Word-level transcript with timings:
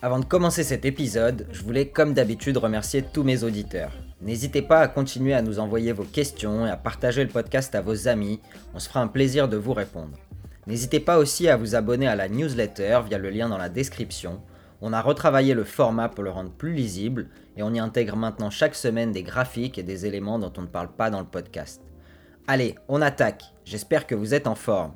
Avant 0.00 0.20
de 0.20 0.24
commencer 0.24 0.62
cet 0.62 0.84
épisode, 0.84 1.48
je 1.50 1.64
voulais 1.64 1.88
comme 1.88 2.14
d'habitude 2.14 2.56
remercier 2.56 3.02
tous 3.02 3.24
mes 3.24 3.42
auditeurs. 3.42 3.90
N'hésitez 4.20 4.62
pas 4.62 4.78
à 4.78 4.86
continuer 4.86 5.34
à 5.34 5.42
nous 5.42 5.58
envoyer 5.58 5.90
vos 5.90 6.04
questions 6.04 6.64
et 6.64 6.70
à 6.70 6.76
partager 6.76 7.24
le 7.24 7.30
podcast 7.30 7.74
à 7.74 7.80
vos 7.80 8.06
amis, 8.06 8.38
on 8.74 8.78
se 8.78 8.88
fera 8.88 9.00
un 9.00 9.08
plaisir 9.08 9.48
de 9.48 9.56
vous 9.56 9.72
répondre. 9.72 10.16
N'hésitez 10.68 11.00
pas 11.00 11.18
aussi 11.18 11.48
à 11.48 11.56
vous 11.56 11.74
abonner 11.74 12.06
à 12.06 12.14
la 12.14 12.28
newsletter 12.28 13.00
via 13.08 13.18
le 13.18 13.28
lien 13.28 13.48
dans 13.48 13.58
la 13.58 13.68
description. 13.68 14.40
On 14.82 14.92
a 14.92 15.02
retravaillé 15.02 15.52
le 15.52 15.64
format 15.64 16.08
pour 16.08 16.22
le 16.22 16.30
rendre 16.30 16.52
plus 16.52 16.74
lisible 16.74 17.26
et 17.56 17.64
on 17.64 17.74
y 17.74 17.80
intègre 17.80 18.14
maintenant 18.14 18.50
chaque 18.50 18.76
semaine 18.76 19.10
des 19.10 19.24
graphiques 19.24 19.78
et 19.78 19.82
des 19.82 20.06
éléments 20.06 20.38
dont 20.38 20.52
on 20.58 20.62
ne 20.62 20.66
parle 20.68 20.92
pas 20.92 21.10
dans 21.10 21.20
le 21.20 21.26
podcast. 21.26 21.82
Allez, 22.46 22.76
on 22.86 23.02
attaque. 23.02 23.42
J'espère 23.64 24.06
que 24.06 24.14
vous 24.14 24.32
êtes 24.32 24.46
en 24.46 24.54
forme. 24.54 24.94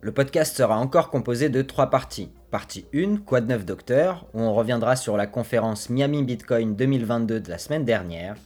Le 0.00 0.12
podcast 0.12 0.56
sera 0.56 0.78
encore 0.78 1.10
composé 1.10 1.48
de 1.48 1.62
trois 1.62 1.90
parties. 1.90 2.30
Partie 2.54 2.84
1, 2.94 3.16
Quoi 3.26 3.40
de 3.40 3.48
neuf 3.48 3.64
docteur, 3.64 4.26
où 4.32 4.40
on 4.40 4.54
reviendra 4.54 4.94
sur 4.94 5.16
la 5.16 5.26
conférence 5.26 5.90
Miami 5.90 6.22
Bitcoin 6.22 6.76
2022 6.76 7.40
de 7.40 7.50
la 7.50 7.58
semaine 7.58 7.84
dernière. 7.84 8.36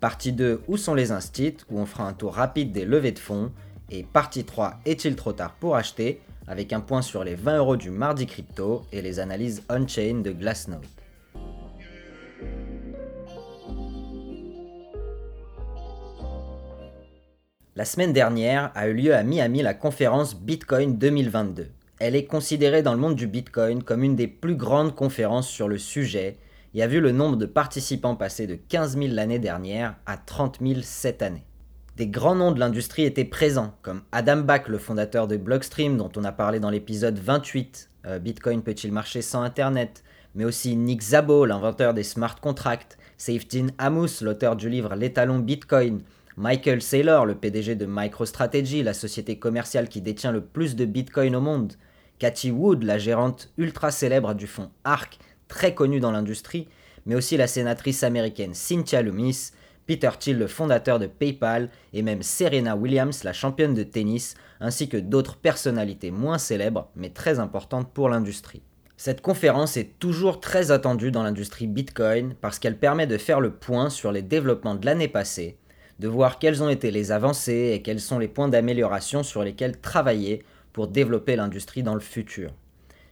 Partie 0.00 0.32
2, 0.32 0.60
Où 0.68 0.76
sont 0.76 0.92
les 0.92 1.12
instits, 1.12 1.56
où 1.70 1.80
on 1.80 1.86
fera 1.86 2.06
un 2.06 2.12
tour 2.12 2.34
rapide 2.34 2.72
des 2.72 2.84
levées 2.84 3.12
de 3.12 3.18
fonds. 3.18 3.52
Et 3.90 4.02
partie 4.02 4.44
3, 4.44 4.80
Est-il 4.84 5.16
trop 5.16 5.32
tard 5.32 5.54
pour 5.54 5.76
acheter, 5.76 6.20
avec 6.46 6.74
un 6.74 6.80
point 6.80 7.00
sur 7.00 7.24
les 7.24 7.36
20 7.36 7.56
euros 7.56 7.76
du 7.78 7.88
mardi 7.88 8.26
crypto 8.26 8.82
et 8.92 9.00
les 9.00 9.18
analyses 9.18 9.62
on-chain 9.70 10.20
de 10.22 10.32
Glassnode. 10.32 10.84
La 17.76 17.86
semaine 17.86 18.12
dernière 18.12 18.72
a 18.74 18.88
eu 18.88 18.92
lieu 18.92 19.14
à 19.14 19.22
Miami 19.22 19.62
la 19.62 19.72
conférence 19.72 20.36
Bitcoin 20.36 20.98
2022. 20.98 21.70
Elle 22.00 22.16
est 22.16 22.24
considérée 22.24 22.82
dans 22.82 22.92
le 22.92 22.98
monde 22.98 23.14
du 23.14 23.28
Bitcoin 23.28 23.82
comme 23.82 24.02
une 24.02 24.16
des 24.16 24.26
plus 24.26 24.56
grandes 24.56 24.94
conférences 24.94 25.48
sur 25.48 25.68
le 25.68 25.78
sujet 25.78 26.38
et 26.74 26.82
a 26.82 26.88
vu 26.88 27.00
le 27.00 27.12
nombre 27.12 27.36
de 27.36 27.46
participants 27.46 28.16
passer 28.16 28.48
de 28.48 28.56
15 28.56 28.98
000 28.98 29.14
l'année 29.14 29.38
dernière 29.38 29.94
à 30.04 30.16
30 30.16 30.58
000 30.60 30.80
cette 30.82 31.22
année. 31.22 31.44
Des 31.96 32.08
grands 32.08 32.34
noms 32.34 32.50
de 32.50 32.58
l'industrie 32.58 33.04
étaient 33.04 33.24
présents, 33.24 33.74
comme 33.82 34.02
Adam 34.10 34.38
Back, 34.38 34.66
le 34.66 34.78
fondateur 34.78 35.28
de 35.28 35.36
Blockstream 35.36 35.96
dont 35.96 36.10
on 36.16 36.24
a 36.24 36.32
parlé 36.32 36.58
dans 36.58 36.70
l'épisode 36.70 37.16
28, 37.16 37.88
euh, 38.06 38.18
Bitcoin 38.18 38.62
peut-il 38.62 38.90
marcher 38.90 39.22
sans 39.22 39.42
Internet, 39.42 40.02
mais 40.34 40.44
aussi 40.44 40.74
Nick 40.74 41.02
Szabo, 41.02 41.44
l'inventeur 41.46 41.94
des 41.94 42.02
smart 42.02 42.34
contracts, 42.40 42.98
Safetyn 43.16 43.68
Amos, 43.78 44.22
l'auteur 44.22 44.56
du 44.56 44.68
livre 44.68 44.96
L'étalon 44.96 45.38
Bitcoin, 45.38 46.00
Michael 46.36 46.82
Saylor, 46.82 47.26
le 47.26 47.36
PDG 47.36 47.76
de 47.76 47.86
MicroStrategy, 47.86 48.82
la 48.82 48.92
société 48.92 49.38
commerciale 49.38 49.88
qui 49.88 50.00
détient 50.00 50.32
le 50.32 50.40
plus 50.40 50.74
de 50.74 50.84
Bitcoin 50.84 51.36
au 51.36 51.40
monde, 51.40 51.74
Cathy 52.18 52.50
Wood, 52.50 52.82
la 52.82 52.98
gérante 52.98 53.52
ultra 53.56 53.92
célèbre 53.92 54.34
du 54.34 54.48
fonds 54.48 54.70
ARK, 54.82 55.20
très 55.46 55.74
connue 55.74 56.00
dans 56.00 56.10
l'industrie, 56.10 56.66
mais 57.06 57.14
aussi 57.14 57.36
la 57.36 57.46
sénatrice 57.46 58.02
américaine 58.02 58.52
Cynthia 58.52 59.00
Loomis, 59.00 59.52
Peter 59.86 60.10
Thiel, 60.18 60.38
le 60.38 60.48
fondateur 60.48 60.98
de 60.98 61.06
PayPal, 61.06 61.70
et 61.92 62.02
même 62.02 62.22
Serena 62.22 62.74
Williams, 62.74 63.22
la 63.22 63.32
championne 63.32 63.74
de 63.74 63.84
tennis, 63.84 64.34
ainsi 64.58 64.88
que 64.88 64.96
d'autres 64.96 65.36
personnalités 65.36 66.10
moins 66.10 66.38
célèbres, 66.38 66.90
mais 66.96 67.10
très 67.10 67.38
importantes 67.38 67.92
pour 67.92 68.08
l'industrie. 68.08 68.62
Cette 68.96 69.20
conférence 69.20 69.76
est 69.76 70.00
toujours 70.00 70.40
très 70.40 70.72
attendue 70.72 71.12
dans 71.12 71.22
l'industrie 71.22 71.68
Bitcoin 71.68 72.34
parce 72.40 72.58
qu'elle 72.58 72.78
permet 72.78 73.06
de 73.06 73.18
faire 73.18 73.40
le 73.40 73.52
point 73.52 73.88
sur 73.88 74.10
les 74.10 74.22
développements 74.22 74.74
de 74.74 74.86
l'année 74.86 75.08
passée 75.08 75.58
de 75.98 76.08
voir 76.08 76.38
quelles 76.38 76.62
ont 76.62 76.68
été 76.68 76.90
les 76.90 77.12
avancées 77.12 77.72
et 77.74 77.82
quels 77.82 78.00
sont 78.00 78.18
les 78.18 78.28
points 78.28 78.48
d'amélioration 78.48 79.22
sur 79.22 79.42
lesquels 79.42 79.80
travailler 79.80 80.44
pour 80.72 80.88
développer 80.88 81.36
l'industrie 81.36 81.82
dans 81.82 81.94
le 81.94 82.00
futur. 82.00 82.50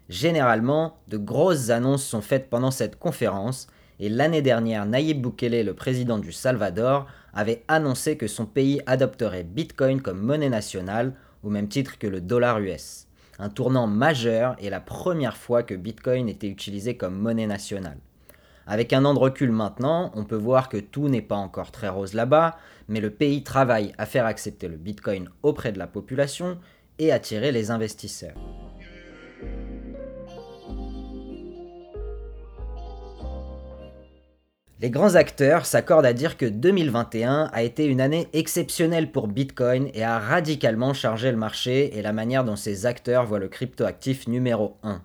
Généralement, 0.08 0.98
de 1.08 1.16
grosses 1.16 1.70
annonces 1.70 2.04
sont 2.04 2.20
faites 2.20 2.50
pendant 2.50 2.70
cette 2.70 2.98
conférence 2.98 3.68
et 4.00 4.08
l'année 4.08 4.42
dernière, 4.42 4.84
Nayib 4.84 5.22
Bukele, 5.22 5.64
le 5.64 5.74
président 5.74 6.18
du 6.18 6.32
Salvador, 6.32 7.06
avait 7.32 7.62
annoncé 7.68 8.16
que 8.16 8.26
son 8.26 8.46
pays 8.46 8.80
adopterait 8.86 9.44
Bitcoin 9.44 10.02
comme 10.02 10.20
monnaie 10.20 10.50
nationale 10.50 11.14
au 11.42 11.50
même 11.50 11.68
titre 11.68 11.98
que 11.98 12.06
le 12.06 12.20
dollar 12.20 12.58
US. 12.58 13.06
Un 13.38 13.48
tournant 13.48 13.86
majeur 13.86 14.56
et 14.58 14.70
la 14.70 14.80
première 14.80 15.36
fois 15.36 15.62
que 15.62 15.74
Bitcoin 15.74 16.28
était 16.28 16.48
utilisé 16.48 16.96
comme 16.96 17.16
monnaie 17.16 17.46
nationale. 17.46 17.98
Avec 18.66 18.92
un 18.92 19.04
an 19.04 19.14
de 19.14 19.18
recul 19.18 19.50
maintenant, 19.50 20.12
on 20.14 20.24
peut 20.24 20.36
voir 20.36 20.68
que 20.68 20.76
tout 20.76 21.08
n'est 21.08 21.22
pas 21.22 21.36
encore 21.36 21.72
très 21.72 21.88
rose 21.88 22.14
là-bas, 22.14 22.56
mais 22.88 23.00
le 23.00 23.10
pays 23.10 23.42
travaille 23.42 23.92
à 23.98 24.06
faire 24.06 24.26
accepter 24.26 24.68
le 24.68 24.76
Bitcoin 24.76 25.28
auprès 25.42 25.72
de 25.72 25.78
la 25.78 25.86
population 25.86 26.58
et 26.98 27.12
attirer 27.12 27.52
les 27.52 27.70
investisseurs. 27.70 28.36
Les 34.82 34.90
grands 34.90 35.14
acteurs 35.14 35.64
s'accordent 35.64 36.06
à 36.06 36.12
dire 36.12 36.36
que 36.36 36.44
2021 36.44 37.50
a 37.52 37.62
été 37.62 37.86
une 37.86 38.00
année 38.00 38.26
exceptionnelle 38.32 39.12
pour 39.12 39.28
Bitcoin 39.28 39.88
et 39.94 40.02
a 40.02 40.18
radicalement 40.18 40.92
chargé 40.92 41.30
le 41.30 41.36
marché 41.36 41.96
et 41.96 42.02
la 42.02 42.12
manière 42.12 42.42
dont 42.42 42.56
ces 42.56 42.84
acteurs 42.84 43.24
voient 43.24 43.38
le 43.38 43.46
cryptoactif 43.46 44.26
numéro 44.26 44.76
1. 44.82 45.00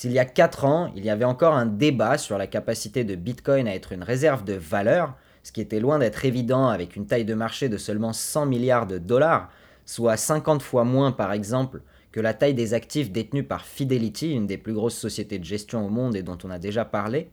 S'il 0.00 0.12
y 0.12 0.18
a 0.18 0.24
4 0.24 0.64
ans, 0.64 0.90
il 0.96 1.04
y 1.04 1.10
avait 1.10 1.26
encore 1.26 1.52
un 1.52 1.66
débat 1.66 2.16
sur 2.16 2.38
la 2.38 2.46
capacité 2.46 3.04
de 3.04 3.16
Bitcoin 3.16 3.68
à 3.68 3.74
être 3.74 3.92
une 3.92 4.02
réserve 4.02 4.44
de 4.44 4.54
valeur, 4.54 5.14
ce 5.42 5.52
qui 5.52 5.60
était 5.60 5.78
loin 5.78 5.98
d'être 5.98 6.24
évident 6.24 6.68
avec 6.68 6.96
une 6.96 7.06
taille 7.06 7.26
de 7.26 7.34
marché 7.34 7.68
de 7.68 7.76
seulement 7.76 8.14
100 8.14 8.46
milliards 8.46 8.86
de 8.86 8.96
dollars, 8.96 9.50
soit 9.84 10.16
50 10.16 10.62
fois 10.62 10.84
moins 10.84 11.12
par 11.12 11.34
exemple 11.34 11.82
que 12.12 12.20
la 12.20 12.32
taille 12.32 12.54
des 12.54 12.72
actifs 12.72 13.12
détenus 13.12 13.46
par 13.46 13.66
Fidelity, 13.66 14.32
une 14.32 14.46
des 14.46 14.56
plus 14.56 14.72
grosses 14.72 14.96
sociétés 14.96 15.38
de 15.38 15.44
gestion 15.44 15.84
au 15.84 15.90
monde 15.90 16.16
et 16.16 16.22
dont 16.22 16.38
on 16.44 16.50
a 16.50 16.58
déjà 16.58 16.86
parlé. 16.86 17.28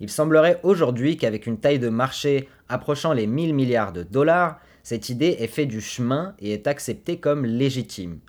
Il 0.00 0.08
semblerait 0.08 0.60
aujourd'hui 0.62 1.18
qu'avec 1.18 1.46
une 1.46 1.58
taille 1.58 1.78
de 1.78 1.90
marché 1.90 2.48
approchant 2.70 3.12
les 3.12 3.26
1000 3.26 3.52
milliards 3.52 3.92
de 3.92 4.02
dollars, 4.02 4.58
cette 4.82 5.10
idée 5.10 5.36
ait 5.40 5.46
fait 5.46 5.66
du 5.66 5.82
chemin 5.82 6.34
et 6.38 6.54
est 6.54 6.68
acceptée 6.68 7.18
comme 7.18 7.44
légitime. 7.44 8.20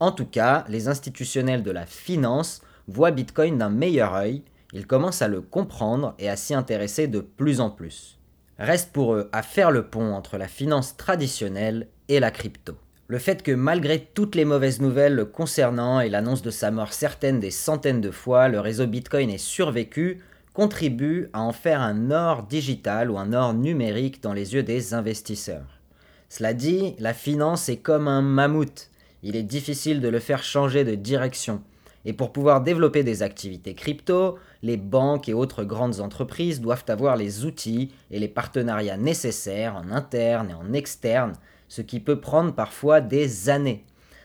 En 0.00 0.12
tout 0.12 0.26
cas, 0.26 0.66
les 0.68 0.88
institutionnels 0.88 1.62
de 1.62 1.70
la 1.70 1.86
finance 1.86 2.60
voient 2.88 3.10
Bitcoin 3.10 3.58
d'un 3.58 3.70
meilleur 3.70 4.14
œil, 4.14 4.42
ils 4.72 4.86
commencent 4.86 5.22
à 5.22 5.28
le 5.28 5.40
comprendre 5.40 6.14
et 6.18 6.28
à 6.28 6.36
s'y 6.36 6.54
intéresser 6.54 7.06
de 7.06 7.20
plus 7.20 7.60
en 7.60 7.70
plus. 7.70 8.18
Reste 8.58 8.92
pour 8.92 9.14
eux 9.14 9.28
à 9.32 9.42
faire 9.42 9.70
le 9.70 9.86
pont 9.86 10.14
entre 10.14 10.38
la 10.38 10.48
finance 10.48 10.96
traditionnelle 10.96 11.88
et 12.08 12.20
la 12.20 12.30
crypto. 12.30 12.76
Le 13.08 13.18
fait 13.18 13.42
que 13.42 13.52
malgré 13.52 14.00
toutes 14.00 14.34
les 14.34 14.44
mauvaises 14.44 14.80
nouvelles 14.80 15.14
le 15.14 15.26
concernant 15.26 16.00
et 16.00 16.08
l'annonce 16.08 16.42
de 16.42 16.50
sa 16.50 16.70
mort 16.70 16.92
certaine 16.92 17.40
des 17.40 17.50
centaines 17.50 18.00
de 18.00 18.10
fois, 18.10 18.48
le 18.48 18.60
réseau 18.60 18.86
Bitcoin 18.86 19.28
ait 19.28 19.38
survécu, 19.38 20.22
contribue 20.54 21.28
à 21.32 21.42
en 21.42 21.52
faire 21.52 21.80
un 21.80 22.10
or 22.10 22.44
digital 22.44 23.10
ou 23.10 23.18
un 23.18 23.32
or 23.32 23.54
numérique 23.54 24.22
dans 24.22 24.32
les 24.32 24.54
yeux 24.54 24.62
des 24.62 24.94
investisseurs. 24.94 25.80
Cela 26.28 26.54
dit, 26.54 26.94
la 26.98 27.12
finance 27.12 27.68
est 27.68 27.78
comme 27.78 28.08
un 28.08 28.22
mammouth. 28.22 28.88
Il 29.22 29.36
est 29.36 29.42
difficile 29.42 30.00
de 30.00 30.08
le 30.08 30.18
faire 30.18 30.42
changer 30.42 30.84
de 30.84 30.94
direction. 30.94 31.62
Et 32.04 32.12
pour 32.12 32.32
pouvoir 32.32 32.62
développer 32.62 33.04
des 33.04 33.22
activités 33.22 33.74
crypto, 33.74 34.38
les 34.62 34.76
banques 34.76 35.28
et 35.28 35.34
autres 35.34 35.64
grandes 35.64 36.00
entreprises 36.00 36.60
doivent 36.60 36.84
avoir 36.88 37.16
les 37.16 37.44
outils 37.44 37.92
et 38.10 38.18
les 38.18 38.28
partenariats 38.28 38.96
nécessaires 38.96 39.76
en 39.76 39.90
interne 39.90 40.50
et 40.50 40.54
en 40.54 40.72
externe, 40.72 41.34
ce 41.68 41.82
qui 41.82 42.00
peut 42.00 42.20
prendre 42.20 42.52
parfois 42.52 43.00
des 43.00 43.48
années. 43.48 43.84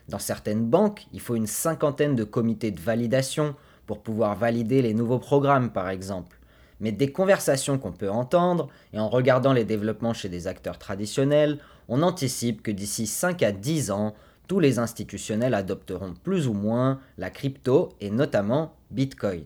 Dans 0.09 0.19
certaines 0.19 0.65
banques, 0.65 1.05
il 1.13 1.19
faut 1.19 1.35
une 1.35 1.47
cinquantaine 1.47 2.15
de 2.15 2.23
comités 2.23 2.71
de 2.71 2.79
validation 2.79 3.55
pour 3.85 4.01
pouvoir 4.01 4.35
valider 4.35 4.81
les 4.81 4.93
nouveaux 4.93 5.19
programmes 5.19 5.71
par 5.71 5.89
exemple. 5.89 6.37
Mais 6.79 6.91
des 6.91 7.11
conversations 7.11 7.77
qu'on 7.77 7.91
peut 7.91 8.09
entendre, 8.09 8.69
et 8.93 8.99
en 8.99 9.09
regardant 9.09 9.53
les 9.53 9.65
développements 9.65 10.13
chez 10.13 10.29
des 10.29 10.47
acteurs 10.47 10.77
traditionnels, 10.77 11.57
on 11.87 12.03
anticipe 12.03 12.61
que 12.61 12.71
d'ici 12.71 13.07
5 13.07 13.41
à 13.43 13.51
10 13.51 13.91
ans, 13.91 14.13
tous 14.47 14.59
les 14.59 14.79
institutionnels 14.79 15.53
adopteront 15.53 16.13
plus 16.23 16.47
ou 16.47 16.53
moins 16.53 16.99
la 17.17 17.29
crypto 17.29 17.89
et 17.99 18.09
notamment 18.09 18.75
Bitcoin. 18.91 19.43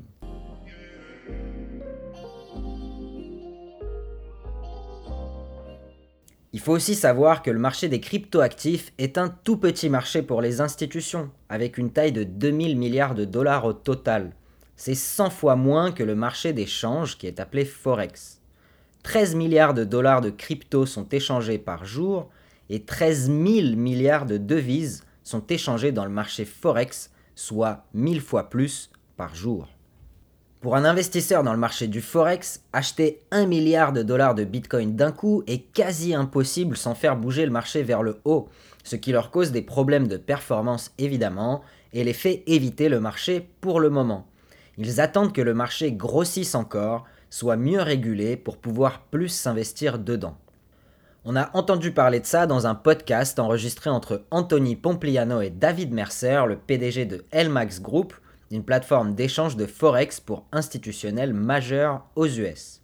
Il 6.53 6.59
faut 6.59 6.73
aussi 6.73 6.95
savoir 6.95 7.43
que 7.43 7.49
le 7.51 7.59
marché 7.59 7.87
des 7.87 8.01
cryptoactifs 8.01 8.91
est 8.97 9.17
un 9.17 9.29
tout 9.29 9.55
petit 9.55 9.89
marché 9.89 10.21
pour 10.21 10.41
les 10.41 10.59
institutions, 10.59 11.31
avec 11.47 11.77
une 11.77 11.91
taille 11.91 12.11
de 12.11 12.25
2000 12.25 12.77
milliards 12.77 13.15
de 13.15 13.23
dollars 13.23 13.63
au 13.63 13.71
total. 13.71 14.31
C'est 14.75 14.95
100 14.95 15.29
fois 15.29 15.55
moins 15.55 15.93
que 15.93 16.03
le 16.03 16.15
marché 16.15 16.51
des 16.51 16.65
changes 16.65 17.17
qui 17.17 17.25
est 17.25 17.39
appelé 17.39 17.63
Forex. 17.63 18.41
13 19.03 19.35
milliards 19.35 19.73
de 19.73 19.85
dollars 19.85 20.19
de 20.19 20.29
crypto 20.29 20.85
sont 20.85 21.07
échangés 21.09 21.57
par 21.57 21.85
jour 21.85 22.29
et 22.71 22.83
13 22.83 23.25
000 23.25 23.75
milliards 23.75 24.25
de 24.25 24.37
devises 24.37 25.03
sont 25.23 25.45
échangées 25.47 25.91
dans 25.91 26.05
le 26.05 26.09
marché 26.09 26.45
Forex, 26.45 27.11
soit 27.35 27.83
1000 27.93 28.21
fois 28.21 28.49
plus 28.49 28.89
par 29.17 29.35
jour. 29.35 29.67
Pour 30.61 30.77
un 30.77 30.85
investisseur 30.85 31.43
dans 31.43 31.51
le 31.51 31.59
marché 31.59 31.87
du 31.87 31.99
Forex, 31.99 32.63
acheter 32.71 33.19
1 33.31 33.45
milliard 33.45 33.91
de 33.91 34.03
dollars 34.03 34.35
de 34.35 34.45
Bitcoin 34.45 34.95
d'un 34.95 35.11
coup 35.11 35.43
est 35.47 35.73
quasi 35.73 36.15
impossible 36.15 36.77
sans 36.77 36.95
faire 36.95 37.17
bouger 37.17 37.45
le 37.45 37.51
marché 37.51 37.83
vers 37.83 38.03
le 38.03 38.21
haut, 38.23 38.47
ce 38.85 38.95
qui 38.95 39.11
leur 39.11 39.31
cause 39.31 39.51
des 39.51 39.63
problèmes 39.63 40.07
de 40.07 40.17
performance 40.17 40.93
évidemment 40.97 41.63
et 41.91 42.05
les 42.05 42.13
fait 42.13 42.41
éviter 42.47 42.87
le 42.87 43.01
marché 43.01 43.49
pour 43.59 43.81
le 43.81 43.89
moment. 43.89 44.27
Ils 44.77 45.01
attendent 45.01 45.33
que 45.33 45.41
le 45.41 45.53
marché 45.53 45.91
grossisse 45.91 46.55
encore, 46.55 47.03
soit 47.29 47.57
mieux 47.57 47.81
régulé 47.81 48.37
pour 48.37 48.57
pouvoir 48.57 49.01
plus 49.07 49.29
s'investir 49.29 49.99
dedans. 49.99 50.37
On 51.23 51.35
a 51.35 51.55
entendu 51.55 51.91
parler 51.91 52.19
de 52.19 52.25
ça 52.25 52.47
dans 52.47 52.65
un 52.65 52.73
podcast 52.73 53.37
enregistré 53.37 53.91
entre 53.91 54.25
Anthony 54.31 54.75
Pompliano 54.75 55.39
et 55.41 55.51
David 55.51 55.93
Mercer, 55.93 56.47
le 56.47 56.57
PDG 56.57 57.05
de 57.05 57.23
LMAX 57.31 57.79
Group, 57.79 58.15
une 58.49 58.63
plateforme 58.63 59.13
d'échange 59.13 59.55
de 59.55 59.67
Forex 59.67 60.19
pour 60.19 60.47
institutionnels 60.51 61.35
majeurs 61.35 62.07
aux 62.15 62.25
US. 62.25 62.81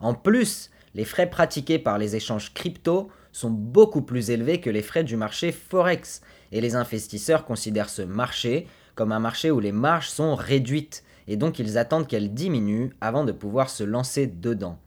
En 0.00 0.14
plus, 0.14 0.70
les 0.94 1.04
frais 1.04 1.28
pratiqués 1.28 1.78
par 1.78 1.98
les 1.98 2.16
échanges 2.16 2.54
crypto 2.54 3.10
sont 3.32 3.50
beaucoup 3.50 4.00
plus 4.00 4.30
élevés 4.30 4.62
que 4.62 4.70
les 4.70 4.80
frais 4.80 5.04
du 5.04 5.18
marché 5.18 5.52
Forex, 5.52 6.22
et 6.52 6.62
les 6.62 6.76
investisseurs 6.76 7.44
considèrent 7.44 7.90
ce 7.90 8.00
marché 8.00 8.66
comme 8.94 9.12
un 9.12 9.20
marché 9.20 9.50
où 9.50 9.60
les 9.60 9.72
marges 9.72 10.08
sont 10.08 10.36
réduites, 10.36 11.04
et 11.28 11.36
donc 11.36 11.58
ils 11.58 11.76
attendent 11.76 12.06
qu'elles 12.06 12.32
diminuent 12.32 12.92
avant 13.02 13.24
de 13.24 13.32
pouvoir 13.32 13.68
se 13.68 13.84
lancer 13.84 14.26
dedans. 14.26 14.78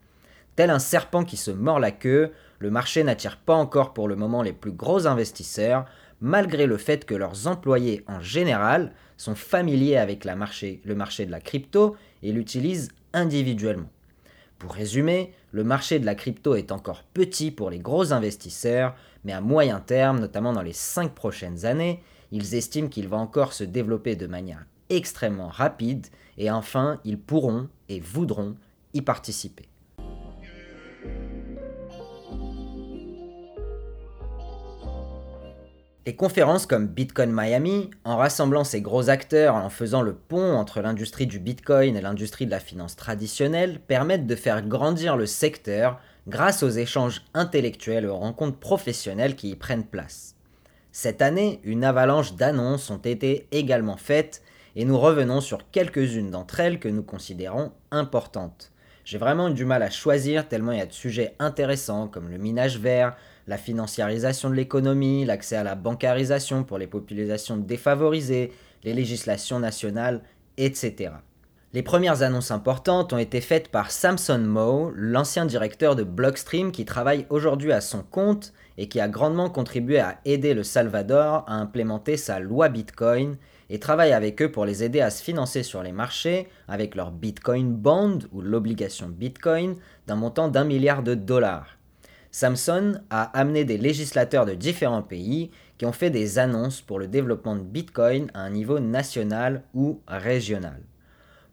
Tel 0.55 0.71
un 0.71 0.79
serpent 0.79 1.23
qui 1.23 1.37
se 1.37 1.51
mord 1.51 1.79
la 1.79 1.91
queue, 1.91 2.31
le 2.59 2.71
marché 2.71 3.03
n'attire 3.03 3.37
pas 3.37 3.55
encore 3.55 3.93
pour 3.93 4.07
le 4.07 4.15
moment 4.15 4.41
les 4.41 4.53
plus 4.53 4.71
gros 4.71 5.07
investisseurs, 5.07 5.85
malgré 6.21 6.65
le 6.65 6.77
fait 6.77 7.05
que 7.05 7.13
leurs 7.13 7.47
employés 7.47 8.03
en 8.07 8.19
général 8.19 8.93
sont 9.17 9.35
familiers 9.35 9.97
avec 9.97 10.25
le 10.25 10.95
marché 10.95 11.25
de 11.25 11.31
la 11.31 11.39
crypto 11.39 11.95
et 12.23 12.31
l'utilisent 12.31 12.89
individuellement. 13.13 13.89
Pour 14.57 14.73
résumer, 14.73 15.33
le 15.51 15.63
marché 15.63 15.99
de 15.99 16.05
la 16.05 16.15
crypto 16.15 16.55
est 16.55 16.71
encore 16.71 17.03
petit 17.03 17.51
pour 17.51 17.69
les 17.69 17.77
gros 17.77 18.11
investisseurs, 18.11 18.95
mais 19.23 19.33
à 19.33 19.41
moyen 19.41 19.79
terme, 19.79 20.19
notamment 20.19 20.53
dans 20.53 20.63
les 20.63 20.73
5 20.73 21.13
prochaines 21.13 21.65
années, 21.65 22.01
ils 22.31 22.55
estiment 22.55 22.89
qu'il 22.89 23.07
va 23.07 23.17
encore 23.17 23.53
se 23.53 23.63
développer 23.63 24.15
de 24.15 24.25
manière 24.25 24.65
extrêmement 24.89 25.49
rapide 25.49 26.07
et 26.37 26.49
enfin 26.49 26.99
ils 27.03 27.19
pourront 27.19 27.69
et 27.89 27.99
voudront 27.99 28.55
y 28.93 29.01
participer. 29.01 29.67
Les 36.07 36.15
conférences 36.15 36.65
comme 36.65 36.87
Bitcoin 36.87 37.33
Miami, 37.33 37.89
en 38.05 38.15
rassemblant 38.15 38.63
ces 38.63 38.79
gros 38.79 39.09
acteurs 39.09 39.55
en 39.55 39.69
faisant 39.69 40.01
le 40.01 40.13
pont 40.13 40.53
entre 40.53 40.79
l'industrie 40.79 41.27
du 41.27 41.37
Bitcoin 41.37 41.97
et 41.97 42.01
l'industrie 42.01 42.45
de 42.45 42.51
la 42.51 42.61
finance 42.61 42.95
traditionnelle, 42.95 43.81
permettent 43.85 44.25
de 44.25 44.35
faire 44.37 44.65
grandir 44.65 45.17
le 45.17 45.25
secteur 45.25 45.99
grâce 46.29 46.63
aux 46.63 46.69
échanges 46.69 47.25
intellectuels 47.33 48.05
et 48.05 48.07
aux 48.07 48.15
rencontres 48.15 48.57
professionnelles 48.57 49.35
qui 49.35 49.49
y 49.49 49.55
prennent 49.57 49.83
place. 49.83 50.35
Cette 50.93 51.21
année, 51.21 51.59
une 51.65 51.83
avalanche 51.83 52.35
d'annonces 52.35 52.89
ont 52.89 52.99
été 52.99 53.45
également 53.51 53.97
faites 53.97 54.41
et 54.77 54.85
nous 54.85 54.97
revenons 54.97 55.41
sur 55.41 55.69
quelques-unes 55.71 56.31
d'entre 56.31 56.61
elles 56.61 56.79
que 56.79 56.87
nous 56.87 57.03
considérons 57.03 57.73
importantes. 57.91 58.71
J'ai 59.03 59.17
vraiment 59.17 59.49
eu 59.49 59.53
du 59.53 59.65
mal 59.65 59.83
à 59.83 59.89
choisir 59.89 60.47
tellement 60.47 60.71
il 60.71 60.79
y 60.79 60.81
a 60.81 60.85
de 60.85 60.93
sujets 60.93 61.35
intéressants 61.39 62.07
comme 62.07 62.29
le 62.29 62.37
minage 62.37 62.79
vert, 62.79 63.17
la 63.47 63.57
financiarisation 63.57 64.49
de 64.49 64.55
l'économie, 64.55 65.25
l'accès 65.25 65.55
à 65.55 65.63
la 65.63 65.75
bancarisation 65.75 66.63
pour 66.63 66.77
les 66.77 66.87
populations 66.87 67.57
défavorisées, 67.57 68.51
les 68.83 68.93
législations 68.93 69.59
nationales, 69.59 70.21
etc. 70.57 71.11
Les 71.73 71.83
premières 71.83 72.23
annonces 72.23 72.51
importantes 72.51 73.11
ont 73.13 73.17
été 73.17 73.41
faites 73.41 73.67
par 73.69 73.91
Samson 73.91 74.39
Moe, 74.39 74.91
l'ancien 74.95 75.45
directeur 75.45 75.95
de 75.95 76.03
Blockstream 76.03 76.71
qui 76.71 76.85
travaille 76.85 77.25
aujourd'hui 77.29 77.71
à 77.71 77.81
son 77.81 78.03
compte 78.03 78.53
et 78.77 78.87
qui 78.87 78.99
a 78.99 79.07
grandement 79.07 79.49
contribué 79.49 79.99
à 79.99 80.19
aider 80.23 80.53
le 80.53 80.63
Salvador 80.63 81.43
à 81.47 81.55
implémenter 81.55 82.15
sa 82.15 82.39
loi 82.39 82.69
Bitcoin 82.69 83.35
et 83.69 83.79
travaille 83.79 84.13
avec 84.13 84.41
eux 84.41 84.51
pour 84.51 84.65
les 84.65 84.83
aider 84.83 85.01
à 85.01 85.09
se 85.09 85.21
financer 85.21 85.61
sur 85.61 85.83
les 85.83 85.91
marchés 85.91 86.47
avec 86.67 86.95
leur 86.95 87.11
Bitcoin 87.11 87.73
Bond 87.73 88.19
ou 88.31 88.41
l'obligation 88.41 89.09
Bitcoin 89.09 89.75
d'un 90.07 90.15
montant 90.15 90.47
d'un 90.47 90.63
milliard 90.63 91.03
de 91.03 91.15
dollars. 91.15 91.76
Samson 92.37 93.01
a 93.09 93.23
amené 93.35 93.65
des 93.65 93.79
législateurs 93.79 94.45
de 94.45 94.53
différents 94.53 95.01
pays 95.01 95.49
qui 95.79 95.87
ont 95.87 95.91
fait 95.91 96.11
des 96.11 96.37
annonces 96.37 96.81
pour 96.81 96.99
le 96.99 97.07
développement 97.07 97.55
de 97.55 97.63
Bitcoin 97.63 98.29
à 98.35 98.41
un 98.41 98.51
niveau 98.51 98.77
national 98.77 99.63
ou 99.73 100.01
régional. 100.07 100.83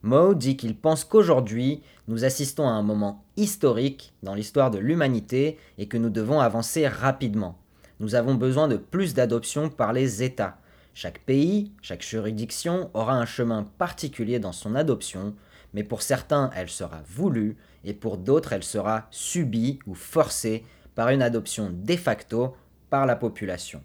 Mo 0.03 0.35
dit 0.35 0.59
qu'il 0.59 0.77
pense 0.77 1.05
qu'aujourd'hui, 1.05 1.83
nous 2.07 2.27
assistons 2.27 2.69
à 2.69 2.73
un 2.73 2.83
moment 2.83 3.25
historique 3.39 4.13
dans 4.23 4.35
l'histoire 4.35 4.71
de 4.71 4.77
l'humanité 4.77 5.57
et 5.79 5.89
que 5.89 5.97
nous 5.97 6.11
devons 6.11 6.41
avancer 6.41 6.87
rapidement. 6.87 7.57
Nous 7.99 8.15
avons 8.15 8.35
besoin 8.35 8.69
de 8.69 8.77
plus 8.77 9.15
d'adoption 9.15 9.71
par 9.71 9.95
les 9.95 10.23
États. 10.23 10.59
Chaque 10.93 11.21
pays, 11.21 11.73
chaque 11.81 12.03
juridiction 12.03 12.91
aura 12.93 13.15
un 13.15 13.25
chemin 13.25 13.63
particulier 13.79 14.39
dans 14.39 14.53
son 14.53 14.75
adoption, 14.75 15.35
mais 15.73 15.83
pour 15.83 16.03
certains 16.03 16.51
elle 16.55 16.69
sera 16.69 17.01
voulue 17.09 17.57
et 17.85 17.95
pour 17.95 18.17
d'autres 18.17 18.53
elle 18.53 18.65
sera 18.65 19.07
subie 19.11 19.79
ou 19.87 19.95
forcée 19.95 20.65
par 20.95 21.11
une 21.11 21.23
adoption 21.23 21.71
de 21.73 21.97
facto 21.97 22.55
par 22.91 23.07
la 23.07 23.17
population. 23.17 23.83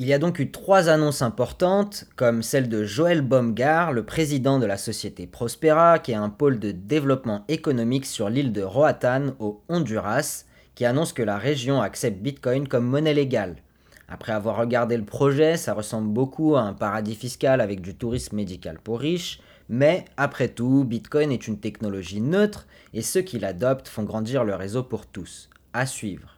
Il 0.00 0.06
y 0.06 0.12
a 0.12 0.20
donc 0.20 0.38
eu 0.38 0.52
trois 0.52 0.88
annonces 0.88 1.22
importantes, 1.22 2.04
comme 2.14 2.44
celle 2.44 2.68
de 2.68 2.84
Joël 2.84 3.20
Baumgar, 3.20 3.92
le 3.92 4.04
président 4.04 4.60
de 4.60 4.64
la 4.64 4.76
société 4.76 5.26
Prospera, 5.26 5.98
qui 5.98 6.12
est 6.12 6.14
un 6.14 6.28
pôle 6.28 6.60
de 6.60 6.70
développement 6.70 7.44
économique 7.48 8.06
sur 8.06 8.30
l'île 8.30 8.52
de 8.52 8.62
Roatan 8.62 9.34
au 9.40 9.60
Honduras, 9.68 10.44
qui 10.76 10.84
annonce 10.84 11.12
que 11.12 11.24
la 11.24 11.36
région 11.36 11.82
accepte 11.82 12.22
Bitcoin 12.22 12.68
comme 12.68 12.86
monnaie 12.86 13.12
légale. 13.12 13.56
Après 14.08 14.32
avoir 14.32 14.56
regardé 14.56 14.96
le 14.96 15.04
projet, 15.04 15.56
ça 15.56 15.74
ressemble 15.74 16.08
beaucoup 16.08 16.54
à 16.54 16.62
un 16.62 16.74
paradis 16.74 17.16
fiscal 17.16 17.60
avec 17.60 17.80
du 17.80 17.96
tourisme 17.96 18.36
médical 18.36 18.78
pour 18.78 19.00
riches, 19.00 19.40
mais 19.68 20.04
après 20.16 20.48
tout, 20.48 20.84
Bitcoin 20.84 21.30
est 21.30 21.46
une 21.46 21.58
technologie 21.58 22.20
neutre 22.20 22.66
et 22.94 23.02
ceux 23.02 23.20
qui 23.20 23.38
l'adoptent 23.38 23.88
font 23.88 24.02
grandir 24.02 24.44
le 24.44 24.54
réseau 24.54 24.82
pour 24.82 25.06
tous. 25.06 25.50
À 25.72 25.84
suivre. 25.84 26.36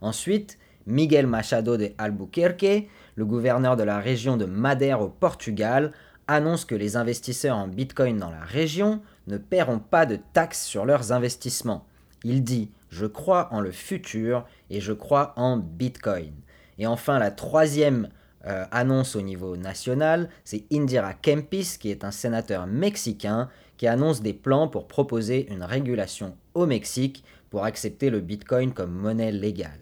Ensuite, 0.00 0.58
Miguel 0.86 1.26
Machado 1.26 1.76
de 1.76 1.90
Albuquerque, 1.98 2.88
le 3.16 3.24
gouverneur 3.24 3.76
de 3.76 3.82
la 3.82 3.98
région 3.98 4.36
de 4.36 4.44
Madère 4.44 5.00
au 5.00 5.08
Portugal, 5.08 5.92
annonce 6.28 6.64
que 6.64 6.74
les 6.74 6.96
investisseurs 6.96 7.56
en 7.56 7.66
Bitcoin 7.68 8.18
dans 8.18 8.30
la 8.30 8.44
région 8.44 9.02
ne 9.26 9.38
paieront 9.38 9.80
pas 9.80 10.06
de 10.06 10.18
taxes 10.32 10.64
sur 10.64 10.84
leurs 10.84 11.12
investissements. 11.12 11.86
Il 12.22 12.44
dit 12.44 12.70
Je 12.90 13.06
crois 13.06 13.48
en 13.52 13.60
le 13.60 13.72
futur 13.72 14.46
et 14.70 14.80
je 14.80 14.92
crois 14.92 15.32
en 15.36 15.56
Bitcoin. 15.56 16.32
Et 16.78 16.86
enfin, 16.86 17.18
la 17.18 17.32
troisième 17.32 18.08
euh, 18.48 18.64
annonce 18.70 19.14
au 19.14 19.20
niveau 19.20 19.56
national, 19.56 20.30
c'est 20.44 20.64
Indira 20.72 21.12
Kempis, 21.12 21.76
qui 21.78 21.90
est 21.90 22.04
un 22.04 22.10
sénateur 22.10 22.66
mexicain, 22.66 23.48
qui 23.76 23.86
annonce 23.86 24.22
des 24.22 24.32
plans 24.32 24.68
pour 24.68 24.88
proposer 24.88 25.52
une 25.52 25.62
régulation 25.62 26.36
au 26.54 26.66
Mexique 26.66 27.24
pour 27.50 27.64
accepter 27.64 28.10
le 28.10 28.20
Bitcoin 28.20 28.72
comme 28.72 28.92
monnaie 28.92 29.32
légale. 29.32 29.80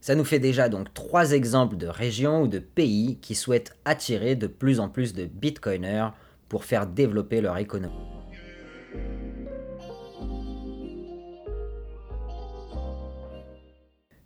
Ça 0.00 0.14
nous 0.14 0.24
fait 0.24 0.40
déjà 0.40 0.68
donc 0.68 0.92
trois 0.94 1.32
exemples 1.32 1.76
de 1.76 1.86
régions 1.86 2.42
ou 2.42 2.48
de 2.48 2.58
pays 2.58 3.18
qui 3.20 3.34
souhaitent 3.34 3.76
attirer 3.84 4.34
de 4.34 4.46
plus 4.46 4.80
en 4.80 4.88
plus 4.88 5.14
de 5.14 5.24
Bitcoiners 5.24 6.08
pour 6.48 6.64
faire 6.64 6.86
développer 6.86 7.40
leur 7.40 7.56
économie. 7.56 7.94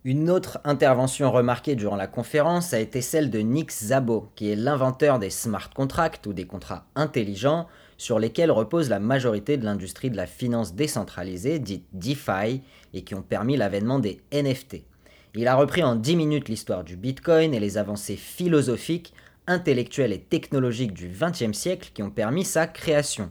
Une 0.07 0.29
autre 0.29 0.61
intervention 0.63 1.33
remarquée 1.33 1.75
durant 1.75 1.97
la 1.97 2.07
conférence 2.07 2.73
a 2.73 2.79
été 2.79 3.01
celle 3.01 3.29
de 3.29 3.39
Nick 3.39 3.71
Szabo, 3.71 4.29
qui 4.35 4.49
est 4.49 4.55
l'inventeur 4.55 5.19
des 5.19 5.29
smart 5.29 5.69
contracts 5.69 6.25
ou 6.27 6.31
des 6.31 6.45
contrats 6.45 6.85
intelligents 6.95 7.67
sur 7.97 8.17
lesquels 8.17 8.49
repose 8.49 8.87
la 8.87 9.01
majorité 9.01 9.57
de 9.57 9.65
l'industrie 9.65 10.09
de 10.09 10.15
la 10.15 10.25
finance 10.25 10.75
décentralisée, 10.75 11.59
dite 11.59 11.83
DeFi, 11.91 12.61
et 12.93 13.01
qui 13.01 13.15
ont 13.15 13.21
permis 13.21 13.57
l'avènement 13.57 13.99
des 13.99 14.21
NFT. 14.31 14.77
Il 15.35 15.45
a 15.49 15.55
repris 15.55 15.83
en 15.83 15.97
10 15.97 16.15
minutes 16.15 16.47
l'histoire 16.47 16.85
du 16.85 16.95
Bitcoin 16.95 17.53
et 17.53 17.59
les 17.59 17.77
avancées 17.77 18.15
philosophiques, 18.15 19.13
intellectuelles 19.45 20.13
et 20.13 20.21
technologiques 20.21 20.93
du 20.93 21.09
XXe 21.09 21.51
siècle 21.51 21.91
qui 21.93 22.01
ont 22.01 22.11
permis 22.11 22.45
sa 22.45 22.65
création. 22.65 23.29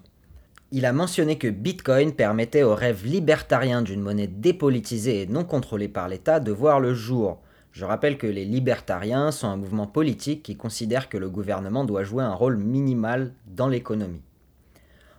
Il 0.72 0.84
a 0.84 0.92
mentionné 0.92 1.38
que 1.38 1.46
Bitcoin 1.46 2.12
permettait 2.12 2.64
au 2.64 2.74
rêve 2.74 3.06
libertarien 3.06 3.82
d'une 3.82 4.00
monnaie 4.00 4.26
dépolitisée 4.26 5.22
et 5.22 5.26
non 5.26 5.44
contrôlée 5.44 5.86
par 5.86 6.08
l'État 6.08 6.40
de 6.40 6.50
voir 6.50 6.80
le 6.80 6.92
jour. 6.92 7.40
Je 7.70 7.84
rappelle 7.84 8.18
que 8.18 8.26
les 8.26 8.44
libertariens 8.44 9.30
sont 9.30 9.46
un 9.46 9.56
mouvement 9.56 9.86
politique 9.86 10.42
qui 10.42 10.56
considère 10.56 11.08
que 11.08 11.18
le 11.18 11.30
gouvernement 11.30 11.84
doit 11.84 12.02
jouer 12.02 12.24
un 12.24 12.34
rôle 12.34 12.56
minimal 12.56 13.32
dans 13.46 13.68
l'économie. 13.68 14.22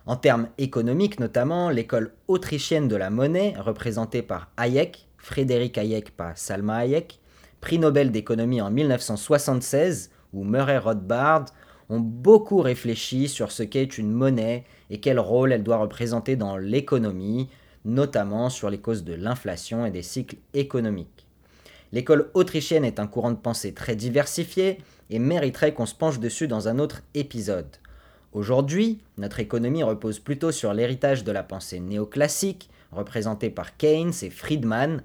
En 0.04 0.16
termes 0.16 0.48
économiques 0.58 1.18
notamment, 1.18 1.70
l'école 1.70 2.12
autrichienne 2.28 2.86
de 2.86 2.96
la 2.96 3.08
monnaie, 3.08 3.54
représentée 3.58 4.22
par 4.22 4.50
Hayek, 4.58 5.08
Frédéric 5.16 5.78
Hayek, 5.78 6.10
pas 6.14 6.34
Salma 6.34 6.76
Hayek, 6.76 7.20
prix 7.62 7.78
Nobel 7.78 8.10
d'économie 8.12 8.60
en 8.60 8.70
1976, 8.70 10.10
ou 10.34 10.44
Murray 10.44 10.76
Rothbard, 10.76 11.46
ont 11.88 12.00
beaucoup 12.00 12.60
réfléchi 12.60 13.28
sur 13.28 13.50
ce 13.50 13.62
qu'est 13.62 13.96
une 13.96 14.12
monnaie 14.12 14.64
et 14.90 15.00
quel 15.00 15.18
rôle 15.18 15.52
elle 15.52 15.62
doit 15.62 15.76
représenter 15.76 16.36
dans 16.36 16.56
l'économie, 16.56 17.48
notamment 17.84 18.50
sur 18.50 18.70
les 18.70 18.78
causes 18.78 19.04
de 19.04 19.14
l'inflation 19.14 19.86
et 19.86 19.90
des 19.90 20.02
cycles 20.02 20.36
économiques. 20.54 21.26
L'école 21.92 22.30
autrichienne 22.34 22.84
est 22.84 23.00
un 23.00 23.06
courant 23.06 23.30
de 23.30 23.36
pensée 23.36 23.72
très 23.72 23.96
diversifié 23.96 24.78
et 25.10 25.18
mériterait 25.18 25.72
qu'on 25.72 25.86
se 25.86 25.94
penche 25.94 26.20
dessus 26.20 26.48
dans 26.48 26.68
un 26.68 26.78
autre 26.78 27.02
épisode. 27.14 27.76
Aujourd'hui, 28.32 29.00
notre 29.16 29.40
économie 29.40 29.82
repose 29.82 30.18
plutôt 30.18 30.52
sur 30.52 30.74
l'héritage 30.74 31.24
de 31.24 31.32
la 31.32 31.42
pensée 31.42 31.80
néoclassique, 31.80 32.68
représentée 32.92 33.48
par 33.48 33.76
Keynes 33.78 34.12
et 34.22 34.30
Friedman, 34.30 35.02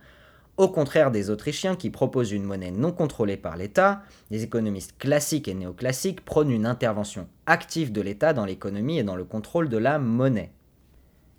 au 0.57 0.67
contraire 0.67 1.09
des 1.09 1.31
Autrichiens 1.31 1.75
qui 1.75 1.89
proposent 1.89 2.31
une 2.31 2.43
monnaie 2.43 2.71
non 2.71 2.91
contrôlée 2.91 3.37
par 3.37 3.57
l'État, 3.57 4.03
les 4.29 4.43
économistes 4.43 4.95
classiques 4.99 5.47
et 5.47 5.55
néoclassiques 5.55 6.23
prônent 6.23 6.51
une 6.51 6.67
intervention 6.67 7.27
active 7.47 7.91
de 7.91 8.01
l'État 8.01 8.33
dans 8.33 8.45
l'économie 8.45 8.99
et 8.99 9.03
dans 9.03 9.15
le 9.15 9.23
contrôle 9.23 9.67
de 9.67 9.77
la 9.77 9.97
monnaie. 9.97 10.51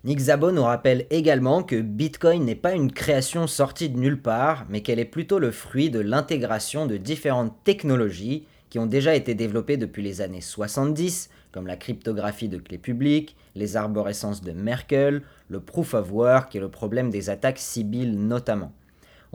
Nick 0.03 0.19
Szabo 0.19 0.51
nous 0.51 0.63
rappelle 0.63 1.07
également 1.09 1.63
que 1.63 1.81
Bitcoin 1.81 2.43
n'est 2.43 2.55
pas 2.55 2.73
une 2.73 2.91
création 2.91 3.47
sortie 3.47 3.89
de 3.89 3.97
nulle 3.97 4.21
part, 4.21 4.65
mais 4.69 4.81
qu'elle 4.81 4.99
est 4.99 5.05
plutôt 5.05 5.39
le 5.39 5.49
fruit 5.49 5.89
de 5.89 5.99
l'intégration 5.99 6.85
de 6.85 6.97
différentes 6.97 7.55
technologies 7.63 8.45
qui 8.69 8.79
ont 8.79 8.85
déjà 8.85 9.15
été 9.15 9.33
développées 9.33 9.77
depuis 9.77 10.03
les 10.03 10.21
années 10.21 10.41
70, 10.41 11.29
comme 11.53 11.65
la 11.65 11.77
cryptographie 11.77 12.49
de 12.49 12.57
clés 12.57 12.77
publiques, 12.77 13.35
les 13.55 13.77
arborescences 13.77 14.41
de 14.41 14.51
Merkel, 14.51 15.21
le 15.47 15.61
proof 15.61 15.93
of 15.93 16.11
work 16.11 16.53
et 16.55 16.59
le 16.59 16.69
problème 16.69 17.09
des 17.09 17.29
attaques 17.29 17.59
Sibyl 17.59 18.19
notamment. 18.19 18.73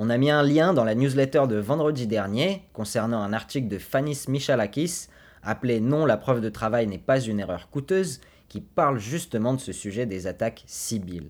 On 0.02 0.08
a 0.08 0.16
mis 0.16 0.30
un 0.30 0.42
lien 0.42 0.72
dans 0.72 0.84
la 0.84 0.94
newsletter 0.94 1.42
de 1.46 1.56
vendredi 1.56 2.06
dernier 2.06 2.62
concernant 2.72 3.20
un 3.20 3.34
article 3.34 3.68
de 3.68 3.76
Fanis 3.76 4.24
Michalakis 4.28 5.08
appelé 5.42 5.78
Non, 5.78 6.06
la 6.06 6.16
preuve 6.16 6.40
de 6.40 6.48
travail 6.48 6.86
n'est 6.86 6.96
pas 6.96 7.20
une 7.20 7.38
erreur 7.38 7.68
coûteuse, 7.68 8.22
qui 8.48 8.62
parle 8.62 8.98
justement 8.98 9.52
de 9.52 9.60
ce 9.60 9.72
sujet 9.72 10.06
des 10.06 10.26
attaques 10.26 10.64
Sibyl. 10.64 11.26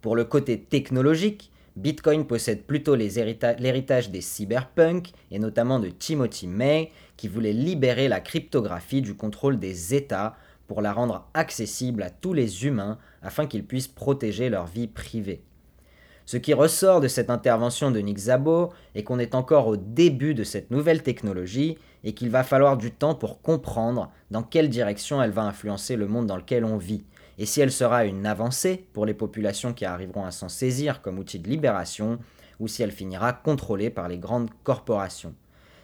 Pour 0.00 0.16
le 0.16 0.24
côté 0.24 0.58
technologique, 0.58 1.52
Bitcoin 1.76 2.26
possède 2.26 2.62
plutôt 2.62 2.94
l'héritage 2.94 4.10
des 4.10 4.22
cyberpunks 4.22 5.12
et 5.30 5.38
notamment 5.38 5.78
de 5.78 5.90
Timothy 5.90 6.46
May 6.46 6.90
qui 7.18 7.28
voulait 7.28 7.52
libérer 7.52 8.08
la 8.08 8.20
cryptographie 8.20 9.02
du 9.02 9.14
contrôle 9.14 9.58
des 9.58 9.94
États 9.94 10.34
pour 10.66 10.80
la 10.80 10.94
rendre 10.94 11.28
accessible 11.34 12.02
à 12.02 12.08
tous 12.08 12.32
les 12.32 12.64
humains 12.64 12.96
afin 13.20 13.44
qu'ils 13.46 13.66
puissent 13.66 13.86
protéger 13.86 14.48
leur 14.48 14.64
vie 14.64 14.86
privée. 14.86 15.42
Ce 16.26 16.36
qui 16.36 16.52
ressort 16.52 17.00
de 17.00 17.08
cette 17.08 17.30
intervention 17.30 17.90
de 17.90 18.00
Nick 18.00 18.18
Szabo 18.18 18.72
est 18.94 19.04
qu'on 19.04 19.18
est 19.18 19.34
encore 19.34 19.68
au 19.68 19.76
début 19.76 20.34
de 20.34 20.44
cette 20.44 20.70
nouvelle 20.70 21.02
technologie 21.02 21.78
et 22.04 22.12
qu'il 22.12 22.30
va 22.30 22.44
falloir 22.44 22.76
du 22.76 22.90
temps 22.90 23.14
pour 23.14 23.40
comprendre 23.40 24.10
dans 24.30 24.42
quelle 24.42 24.68
direction 24.68 25.22
elle 25.22 25.30
va 25.30 25.42
influencer 25.42 25.96
le 25.96 26.08
monde 26.08 26.26
dans 26.26 26.36
lequel 26.36 26.64
on 26.64 26.76
vit 26.76 27.04
et 27.38 27.46
si 27.46 27.60
elle 27.60 27.72
sera 27.72 28.04
une 28.04 28.26
avancée 28.26 28.86
pour 28.92 29.06
les 29.06 29.14
populations 29.14 29.72
qui 29.72 29.84
arriveront 29.84 30.24
à 30.24 30.30
s'en 30.30 30.48
saisir 30.48 31.02
comme 31.02 31.18
outil 31.18 31.38
de 31.38 31.48
libération, 31.48 32.18
ou 32.58 32.68
si 32.68 32.82
elle 32.82 32.92
finira 32.92 33.34
contrôlée 33.34 33.90
par 33.90 34.08
les 34.08 34.18
grandes 34.18 34.48
corporations. 34.64 35.34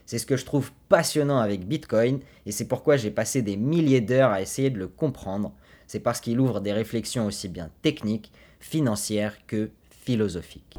C'est 0.06 0.18
ce 0.18 0.26
que 0.26 0.38
je 0.38 0.46
trouve 0.46 0.72
passionnant 0.88 1.38
avec 1.38 1.66
Bitcoin, 1.66 2.20
et 2.46 2.52
c'est 2.52 2.66
pourquoi 2.66 2.96
j'ai 2.96 3.10
passé 3.10 3.42
des 3.42 3.56
milliers 3.56 4.00
d'heures 4.00 4.30
à 4.30 4.40
essayer 4.40 4.70
de 4.70 4.78
le 4.78 4.88
comprendre. 4.88 5.52
C'est 5.86 6.00
parce 6.00 6.20
qu'il 6.20 6.40
ouvre 6.40 6.60
des 6.60 6.72
réflexions 6.72 7.26
aussi 7.26 7.48
bien 7.48 7.70
techniques, 7.82 8.32
financières 8.58 9.46
que 9.46 9.70
philosophiques. 10.04 10.76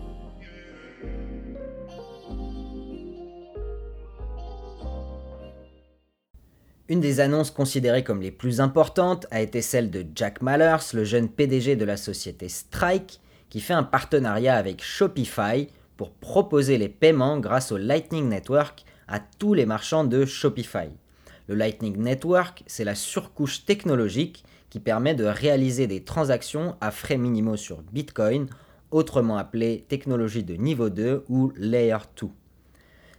Une 6.89 6.99
des 6.99 7.21
annonces 7.21 7.49
considérées 7.49 8.03
comme 8.03 8.21
les 8.21 8.31
plus 8.31 8.59
importantes 8.59 9.25
a 9.31 9.41
été 9.41 9.61
celle 9.61 9.89
de 9.89 10.05
Jack 10.13 10.41
Mallers, 10.41 10.91
le 10.93 11.05
jeune 11.05 11.29
PDG 11.29 11.75
de 11.77 11.85
la 11.85 11.95
société 11.95 12.49
Strike, 12.49 13.21
qui 13.49 13.61
fait 13.61 13.73
un 13.73 13.83
partenariat 13.83 14.55
avec 14.55 14.83
Shopify 14.83 15.69
pour 15.95 16.11
proposer 16.11 16.77
les 16.77 16.89
paiements 16.89 17.39
grâce 17.39 17.71
au 17.71 17.77
Lightning 17.77 18.27
Network 18.27 18.83
à 19.07 19.19
tous 19.19 19.53
les 19.53 19.65
marchands 19.65 20.03
de 20.03 20.25
Shopify. 20.25 20.89
Le 21.47 21.55
Lightning 21.55 21.97
Network, 21.97 22.63
c'est 22.67 22.83
la 22.83 22.95
surcouche 22.95 23.65
technologique 23.65 24.43
qui 24.69 24.79
permet 24.79 25.15
de 25.15 25.25
réaliser 25.25 25.87
des 25.87 26.03
transactions 26.03 26.75
à 26.81 26.91
frais 26.91 27.17
minimaux 27.17 27.57
sur 27.57 27.81
Bitcoin, 27.93 28.47
autrement 28.93 29.37
appelée 29.37 29.85
technologie 29.89 30.43
de 30.43 30.53
niveau 30.53 30.89
2 30.89 31.25
ou 31.27 31.51
Layer 31.57 31.97
2. 32.21 32.27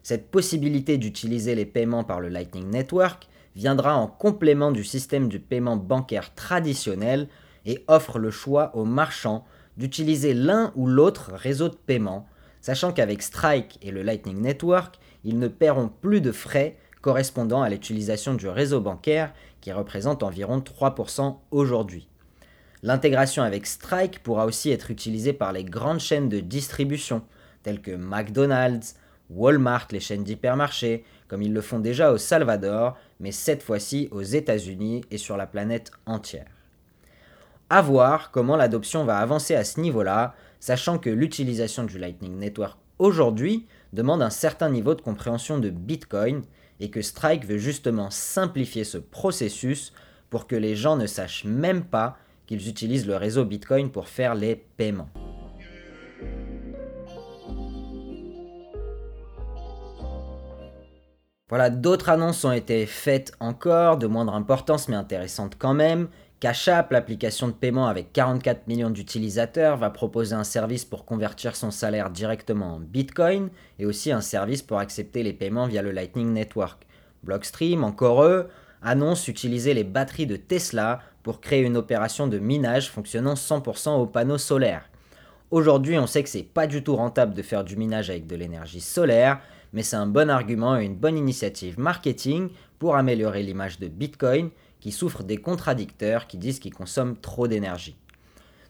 Cette 0.03 0.31
possibilité 0.31 0.97
d'utiliser 0.99 1.55
les 1.55 1.67
paiements 1.67 2.05
par 2.05 2.21
le 2.21 2.29
Lightning 2.29 2.71
Network 2.71 3.29
viendra 3.57 3.97
en 3.97 4.07
complément 4.07 4.73
du 4.73 4.85
système 4.85 5.29
de 5.29 5.39
paiement 5.39 5.77
bancaire 5.77 6.35
traditionnel 6.35 7.29
et 7.67 7.85
offre 7.89 8.19
le 8.19 8.31
choix 8.31 8.75
aux 8.75 8.85
marchands 8.85 9.45
d'utiliser 9.77 10.35
l'un 10.35 10.73
ou 10.77 10.87
l'autre 10.87 11.33
réseau 11.35 11.69
de 11.69 11.77
paiement, 11.77 12.27
sachant 12.61 12.93
qu'avec 12.93 13.23
Strike 13.23 13.79
et 13.83 13.91
le 13.91 14.03
Lightning 14.03 14.41
Network, 14.41 14.99
ils 15.25 15.39
ne 15.39 15.49
paieront 15.49 15.91
plus 16.01 16.21
de 16.21 16.33
frais 16.33 16.77
correspondant 17.01 17.63
à 17.63 17.69
l'utilisation 17.69 18.35
du 18.35 18.49
réseau 18.49 18.81
bancaire 18.81 19.33
qui 19.61 19.73
représente 19.73 20.23
environ 20.23 20.61
3% 20.61 21.37
aujourd'hui. 21.51 22.09
L'intégration 22.85 23.43
avec 23.43 23.67
Strike 23.67 24.23
pourra 24.23 24.45
aussi 24.45 24.71
être 24.71 24.91
utilisée 24.91 25.33
par 25.33 25.55
les 25.55 25.65
grandes 25.65 26.01
chaînes 26.01 26.29
de 26.29 26.41
distribution 26.41 27.23
telles 27.63 27.81
que 27.81 27.93
McDonald's, 27.97 28.97
Walmart, 29.31 29.89
les 29.91 30.01
chaînes 30.01 30.23
d'hypermarchés, 30.23 31.03
comme 31.27 31.41
ils 31.41 31.55
le 31.55 31.63
font 31.63 31.79
déjà 31.79 32.13
au 32.13 32.19
Salvador, 32.19 32.99
mais 33.21 33.33
cette 33.33 33.63
fois-ci 33.63 34.09
aux 34.11 34.21
États-Unis 34.21 35.03
et 35.11 35.17
sur 35.17 35.39
la 35.39 35.47
planète 35.47 35.93
entière. 36.05 36.45
À 37.71 37.81
voir 37.81 38.31
comment 38.31 38.55
l'adoption 38.55 39.07
va 39.07 39.17
avancer 39.17 39.55
à 39.55 39.65
ce 39.65 39.81
niveau-là, 39.81 40.35
sachant 40.61 40.99
que 40.99 41.09
l'utilisation 41.09 41.85
du 41.85 41.99
Lightning 41.99 42.37
Network 42.37 42.79
aujourd'hui 42.99 43.67
demande 43.95 44.21
un 44.21 44.29
certain 44.29 44.69
niveau 44.69 44.95
de 44.95 45.01
compréhension 45.01 45.59
de 45.59 45.71
Bitcoin 45.71 46.43
et 46.81 46.91
que 46.91 47.01
Strike 47.01 47.47
veut 47.47 47.57
justement 47.57 48.11
simplifier 48.11 48.85
ce 48.85 48.99
processus 48.99 49.95
pour 50.29 50.47
que 50.47 50.57
les 50.57 50.77
gens 50.77 50.97
ne 50.97 51.07
sachent 51.07 51.47
même 51.47 51.83
pas 51.83 52.19
qu'ils 52.47 52.69
utilisent 52.69 53.07
le 53.07 53.17
réseau 53.17 53.45
Bitcoin 53.45 53.91
pour 53.91 54.09
faire 54.09 54.35
les 54.35 54.57
paiements. 54.57 55.09
Voilà, 61.51 61.71
d'autres 61.71 62.09
annonces 62.09 62.45
ont 62.45 62.53
été 62.53 62.87
faites 62.87 63.33
encore, 63.39 63.99
de 63.99 64.07
moindre 64.07 64.35
importance 64.35 64.89
mais 64.89 64.97
intéressantes 64.97 65.57
quand 65.59 65.75
même. 65.75 66.09
Cash 66.41 66.69
App, 66.69 66.91
l'application 66.91 67.49
de 67.49 67.53
paiement 67.53 67.87
avec 67.87 68.13
44 68.13 68.67
millions 68.67 68.91
d'utilisateurs, 68.91 69.77
va 69.77 69.91
proposer 69.91 70.35
un 70.35 70.45
service 70.45 70.85
pour 70.85 71.05
convertir 71.05 71.55
son 71.57 71.71
salaire 71.71 72.11
directement 72.11 72.75
en 72.75 72.81
Bitcoin 72.81 73.51
et 73.79 73.87
aussi 73.87 74.11
un 74.11 74.21
service 74.21 74.63
pour 74.63 74.79
accepter 74.79 75.23
les 75.23 75.33
paiements 75.33 75.67
via 75.67 75.81
le 75.81 75.91
Lightning 75.91 76.33
Network. 76.33 76.87
Blockstream, 77.23 77.85
encore 77.85 78.25
eux, 78.25 78.49
annonce 78.85 79.27
utiliser 79.29 79.75
les 79.75 79.83
batteries 79.83 80.27
de 80.27 80.37
Tesla 80.37 81.01
pour 81.23 81.41
créer 81.41 81.63
une 81.63 81.77
opération 81.77 82.29
de 82.29 82.39
minage 82.39 82.91
fonctionnant 82.91 83.35
100% 83.35 83.99
aux 83.99 84.07
panneaux 84.07 84.39
solaires. 84.39 84.89
Aujourd'hui, 85.51 85.99
on 85.99 86.07
sait 86.07 86.23
que 86.23 86.29
c'est 86.29 86.43
pas 86.43 86.67
du 86.67 86.83
tout 86.85 86.95
rentable 86.95 87.35
de 87.35 87.43
faire 87.43 87.65
du 87.65 87.77
minage 87.77 88.11
avec 88.11 88.27
de 88.27 88.37
l'énergie 88.37 88.81
solaire, 88.81 89.41
mais 89.73 89.83
c'est 89.83 89.97
un 89.97 90.07
bon 90.07 90.31
argument 90.31 90.79
et 90.79 90.85
une 90.85 90.97
bonne 90.97 91.17
initiative 91.17 91.79
marketing 91.79 92.51
pour 92.79 92.97
améliorer 92.97 93.43
l'image 93.43 93.79
de 93.79 93.89
Bitcoin 93.89 94.51
qui 94.81 94.93
souffre 94.93 95.23
des 95.23 95.39
contradicteurs 95.39 96.27
qui 96.27 96.37
disent 96.37 96.59
qu'il 96.59 96.75
consomme 96.75 97.17
trop 97.17 97.49
d'énergie. 97.49 97.97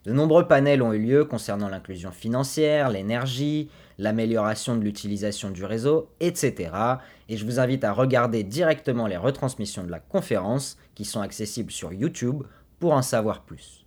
De 0.04 0.12
nombreux 0.12 0.46
panels 0.46 0.82
ont 0.82 0.92
eu 0.92 0.98
lieu 0.98 1.24
concernant 1.24 1.68
l'inclusion 1.68 2.12
financière, 2.12 2.90
l'énergie, 2.90 3.70
l'amélioration 3.98 4.76
de 4.76 4.82
l'utilisation 4.82 5.50
du 5.50 5.64
réseau, 5.64 6.10
etc. 6.20 6.70
Et 7.28 7.36
je 7.36 7.44
vous 7.44 7.58
invite 7.58 7.84
à 7.84 7.92
regarder 7.92 8.42
directement 8.42 9.06
les 9.06 9.16
retransmissions 9.16 9.84
de 9.84 9.90
la 9.90 10.00
conférence 10.00 10.76
qui 10.94 11.04
sont 11.04 11.20
accessibles 11.20 11.72
sur 11.72 11.92
YouTube 11.92 12.42
pour 12.78 12.92
en 12.92 13.02
savoir 13.02 13.44
plus. 13.44 13.86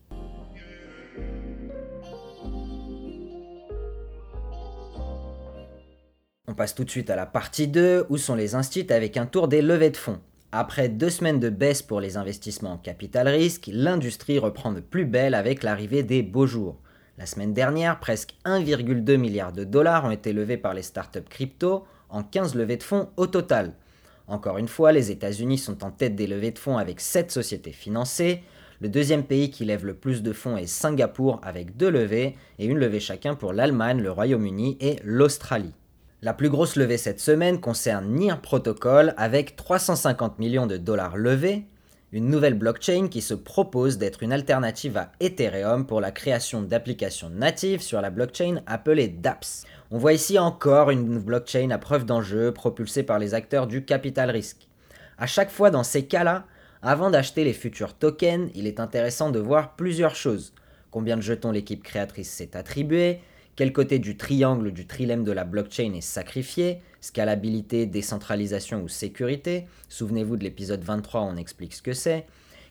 On 6.47 6.53
passe 6.55 6.73
tout 6.73 6.85
de 6.85 6.89
suite 6.89 7.09
à 7.09 7.15
la 7.15 7.25
partie 7.25 7.67
2, 7.67 8.05
où 8.09 8.17
sont 8.17 8.35
les 8.35 8.55
instituts 8.55 8.93
avec 8.93 9.17
un 9.17 9.25
tour 9.25 9.47
des 9.47 9.61
levées 9.61 9.89
de 9.89 9.97
fonds. 9.97 10.21
Après 10.53 10.87
deux 10.87 11.09
semaines 11.09 11.41
de 11.41 11.49
baisse 11.49 11.81
pour 11.81 11.99
les 11.99 12.15
investissements 12.15 12.73
en 12.73 12.77
capital 12.77 13.27
risque, 13.27 13.69
l'industrie 13.71 14.39
reprend 14.39 14.71
de 14.71 14.79
plus 14.79 15.05
belle 15.05 15.35
avec 15.35 15.61
l'arrivée 15.61 16.03
des 16.03 16.23
beaux 16.23 16.47
jours. 16.47 16.79
La 17.17 17.25
semaine 17.25 17.53
dernière, 17.53 17.99
presque 17.99 18.35
1,2 18.45 19.17
milliard 19.17 19.51
de 19.51 19.65
dollars 19.65 20.05
ont 20.05 20.11
été 20.11 20.31
levés 20.31 20.55
par 20.55 20.73
les 20.73 20.83
startups 20.83 21.19
crypto 21.29 21.85
en 22.09 22.23
15 22.23 22.55
levées 22.55 22.77
de 22.77 22.83
fonds 22.83 23.09
au 23.17 23.27
total. 23.27 23.73
Encore 24.27 24.57
une 24.57 24.67
fois, 24.67 24.91
les 24.91 25.11
États-Unis 25.11 25.57
sont 25.57 25.83
en 25.83 25.91
tête 25.91 26.15
des 26.15 26.27
levées 26.27 26.51
de 26.51 26.59
fonds 26.59 26.77
avec 26.77 26.99
7 26.99 27.31
sociétés 27.31 27.71
financées. 27.71 28.43
Le 28.81 28.89
deuxième 28.89 29.23
pays 29.23 29.49
qui 29.49 29.65
lève 29.65 29.85
le 29.85 29.93
plus 29.93 30.21
de 30.21 30.33
fonds 30.33 30.57
est 30.57 30.67
Singapour 30.67 31.39
avec 31.43 31.77
deux 31.77 31.89
levées 31.89 32.35
et 32.59 32.65
une 32.65 32.77
levée 32.77 32.99
chacun 32.99 33.35
pour 33.35 33.53
l'Allemagne, 33.53 34.01
le 34.01 34.11
Royaume-Uni 34.11 34.77
et 34.81 34.97
l'Australie. 35.03 35.73
La 36.21 36.33
plus 36.33 36.49
grosse 36.49 36.75
levée 36.75 36.97
cette 36.97 37.19
semaine 37.19 37.61
concerne 37.61 38.13
NIR 38.13 38.41
Protocol 38.41 39.13
avec 39.17 39.55
350 39.55 40.39
millions 40.39 40.67
de 40.67 40.77
dollars 40.77 41.15
levés, 41.15 41.63
une 42.11 42.29
nouvelle 42.29 42.53
blockchain 42.53 43.07
qui 43.09 43.21
se 43.21 43.33
propose 43.33 43.97
d'être 43.97 44.23
une 44.23 44.31
alternative 44.31 44.97
à 44.97 45.11
Ethereum 45.19 45.85
pour 45.85 46.01
la 46.01 46.11
création 46.11 46.61
d'applications 46.61 47.29
natives 47.29 47.81
sur 47.81 48.01
la 48.01 48.09
blockchain 48.09 48.61
appelée 48.65 49.09
DApps. 49.09 49.65
On 49.89 49.99
voit 49.99 50.11
ici 50.11 50.37
encore 50.37 50.91
une 50.91 51.17
blockchain 51.17 51.69
à 51.69 51.77
preuve 51.77 52.03
d'enjeu 52.03 52.51
propulsée 52.51 53.03
par 53.03 53.19
les 53.19 53.33
acteurs 53.33 53.67
du 53.67 53.85
capital 53.85 54.29
risque. 54.29 54.67
À 55.17 55.27
chaque 55.27 55.49
fois 55.49 55.71
dans 55.71 55.83
ces 55.83 56.05
cas-là, 56.05 56.45
avant 56.81 57.09
d'acheter 57.09 57.45
les 57.45 57.53
futurs 57.53 57.93
tokens, 57.93 58.51
il 58.53 58.67
est 58.67 58.81
intéressant 58.81 59.29
de 59.29 59.39
voir 59.39 59.77
plusieurs 59.77 60.15
choses. 60.15 60.53
Combien 60.91 61.15
de 61.15 61.21
jetons 61.21 61.51
l'équipe 61.51 61.83
créatrice 61.83 62.29
s'est 62.29 62.57
attribuée, 62.57 63.21
quel 63.55 63.71
côté 63.71 63.97
du 63.97 64.17
triangle 64.17 64.73
du 64.73 64.87
trilemme 64.87 65.23
de 65.23 65.31
la 65.31 65.45
blockchain 65.45 65.93
est 65.93 66.01
sacrifié, 66.01 66.81
scalabilité, 66.99 67.85
décentralisation 67.85 68.81
ou 68.81 68.89
sécurité, 68.89 69.67
souvenez-vous 69.87 70.35
de 70.35 70.43
l'épisode 70.43 70.83
23 70.83 71.21
on 71.21 71.37
explique 71.37 71.73
ce 71.73 71.81
que 71.81 71.93
c'est, 71.93 72.25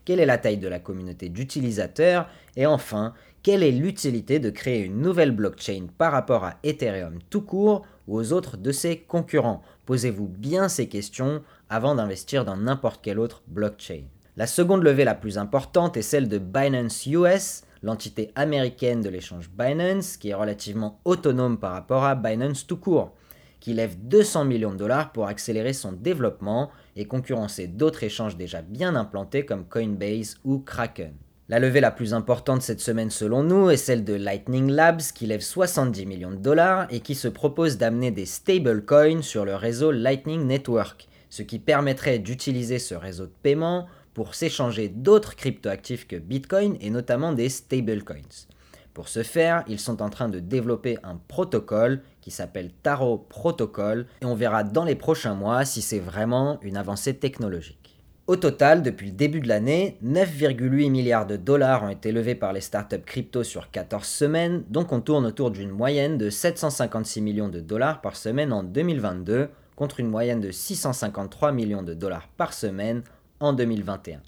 quelle 0.05 0.21
est 0.21 0.27
la 0.27 0.39
taille 0.39 0.59
de 0.59 0.69
la 0.69 0.81
communauté 0.81 1.31
d'utilisateurs, 1.31 2.29
et 2.57 2.67
enfin, 2.67 3.15
quelle 3.47 3.63
est 3.63 3.71
l'utilité 3.71 4.41
de 4.41 4.51
créer 4.51 4.83
une 4.83 5.01
nouvelle 5.01 5.31
blockchain 5.31 5.87
par 5.99 6.11
rapport 6.11 6.43
à 6.43 6.57
Ethereum 6.65 7.21
tout 7.31 7.43
court 7.43 7.87
ou 8.09 8.19
aux 8.19 8.33
autres 8.33 8.57
de 8.57 8.73
ses 8.73 8.99
concurrents? 8.99 9.63
Posez-vous 9.85 10.27
bien 10.27 10.69
ces 10.69 10.89
questions 10.89 11.45
avant 11.69 11.95
d'investir 11.95 12.45
dans 12.45 12.57
n'importe 12.57 13.05
quelle 13.05 13.21
autre 13.21 13.45
blockchain. 13.47 14.03
La 14.37 14.49
seconde 14.49 14.83
levée 14.83 15.05
la 15.05 15.15
plus 15.15 15.39
importante 15.39 15.97
est 15.97 16.03
celle 16.03 16.29
de 16.29 16.39
Binance 16.39 17.07
US, 17.07 17.63
l'entité 17.85 18.33
américaine 18.35 19.01
de 19.01 19.11
l'échange 19.11 19.49
Binance, 19.57 20.17
qui 20.17 20.31
est 20.31 20.35
relativement 20.35 20.99
autonome 21.05 21.61
par 21.61 21.71
rapport 21.71 22.03
à 22.03 22.17
Binance 22.17 22.67
tout 22.67 22.79
court, 22.79 23.15
qui 23.61 23.75
lève 23.75 23.97
200 24.09 24.45
millions 24.45 24.73
de 24.73 24.79
dollars 24.79 25.13
pour 25.13 25.29
accélérer 25.29 25.73
son 25.73 25.93
développement 25.93 26.73
et 26.97 27.05
concurrencer 27.05 27.69
d'autres 27.69 28.03
échanges 28.03 28.37
déjà 28.37 28.61
bien 28.61 28.97
implantés 28.97 29.47
comme 29.47 29.69
Coinbase 29.69 30.37
ou 30.43 30.59
Kraken. 30.59 31.15
La 31.49 31.61
levée 31.61 31.81
la 31.81 31.93
plus 31.93 32.13
importante 32.13 32.63
cette 32.63 32.81
semaine 32.81 33.11
selon 33.11 33.45
nous 33.45 33.71
est 33.71 33.77
celle 33.77 34.03
de 34.03 34.15
Lightning 34.15 34.69
Labs 34.69 35.03
qui 35.15 35.27
lève 35.27 35.43
70 35.43 36.05
millions 36.05 36.33
de 36.33 36.37
dollars 36.37 36.89
et 36.91 36.99
qui 36.99 37.15
se 37.15 37.29
propose 37.29 37.79
d'amener 37.79 38.11
des 38.11 38.27
stablecoins 38.27 39.23
sur 39.23 39.45
le 39.45 39.55
réseau 39.55 39.93
Lightning 39.93 40.45
Network, 40.45 41.07
ce 41.31 41.43
qui 41.43 41.61
permettrait 41.61 42.19
d'utiliser 42.19 42.81
ce 42.81 42.97
réseau 42.97 43.27
de 43.27 43.33
paiement 43.45 43.87
pour 44.13 44.35
s'échanger 44.35 44.89
d'autres 44.89 45.37
cryptoactifs 45.37 46.09
que 46.09 46.17
Bitcoin 46.17 46.77
et 46.81 46.91
notamment 46.91 47.33
des 47.33 47.49
stablecoins. 47.49 48.49
Pour 48.93 49.07
ce 49.07 49.23
faire, 49.23 49.63
ils 49.69 49.79
sont 49.79 50.03
en 50.03 50.11
train 50.11 50.29
de 50.29 50.41
développer 50.41 50.99
un 51.05 51.15
protocole 51.29 52.03
qui 52.23 52.33
s'appelle 52.33 52.73
Taro 52.83 53.19
Protocol 53.19 54.07
et 54.21 54.25
on 54.25 54.35
verra 54.35 54.65
dans 54.65 54.85
les 54.85 54.97
prochains 54.97 55.35
mois 55.35 55.65
si 55.65 55.81
c'est 55.81 56.01
vraiment 56.01 56.59
une 56.63 56.77
avancée 56.77 57.15
technologique. 57.15 57.86
Au 58.27 58.35
total, 58.35 58.83
depuis 58.83 59.07
le 59.07 59.13
début 59.13 59.39
de 59.39 59.47
l'année, 59.47 59.99
9,8 60.05 60.91
milliards 60.91 61.29
de 61.29 61.37
dollars 61.37 61.85
ont 61.85 61.91
été 61.91 62.11
levés 62.11 62.35
par 62.35 62.53
les 62.53 62.61
startups 62.61 63.05
crypto 63.07 63.45
sur 63.45 63.71
14 63.71 64.05
semaines, 64.05 64.65
donc 64.69 64.93
on 64.93 65.01
tourne 65.01 65.27
autour 65.27 65.53
d'une 65.53 65.71
moyenne 65.71 66.19
de 66.19 66.29
756 66.29 67.21
millions 67.21 67.49
de 67.49 67.61
dollars 67.61 68.01
par 68.01 68.17
semaine 68.17 68.53
en 68.53 68.65
2022, 68.65 69.49
contre 69.77 70.01
une 70.01 70.09
moyenne 70.09 70.41
de 70.41 70.51
653 70.51 71.53
millions 71.53 71.85
de 71.85 71.95
dollars 71.95 72.27
par 72.37 72.53
semaine 72.53 73.05
en 73.39 73.53
2021. 73.53 74.21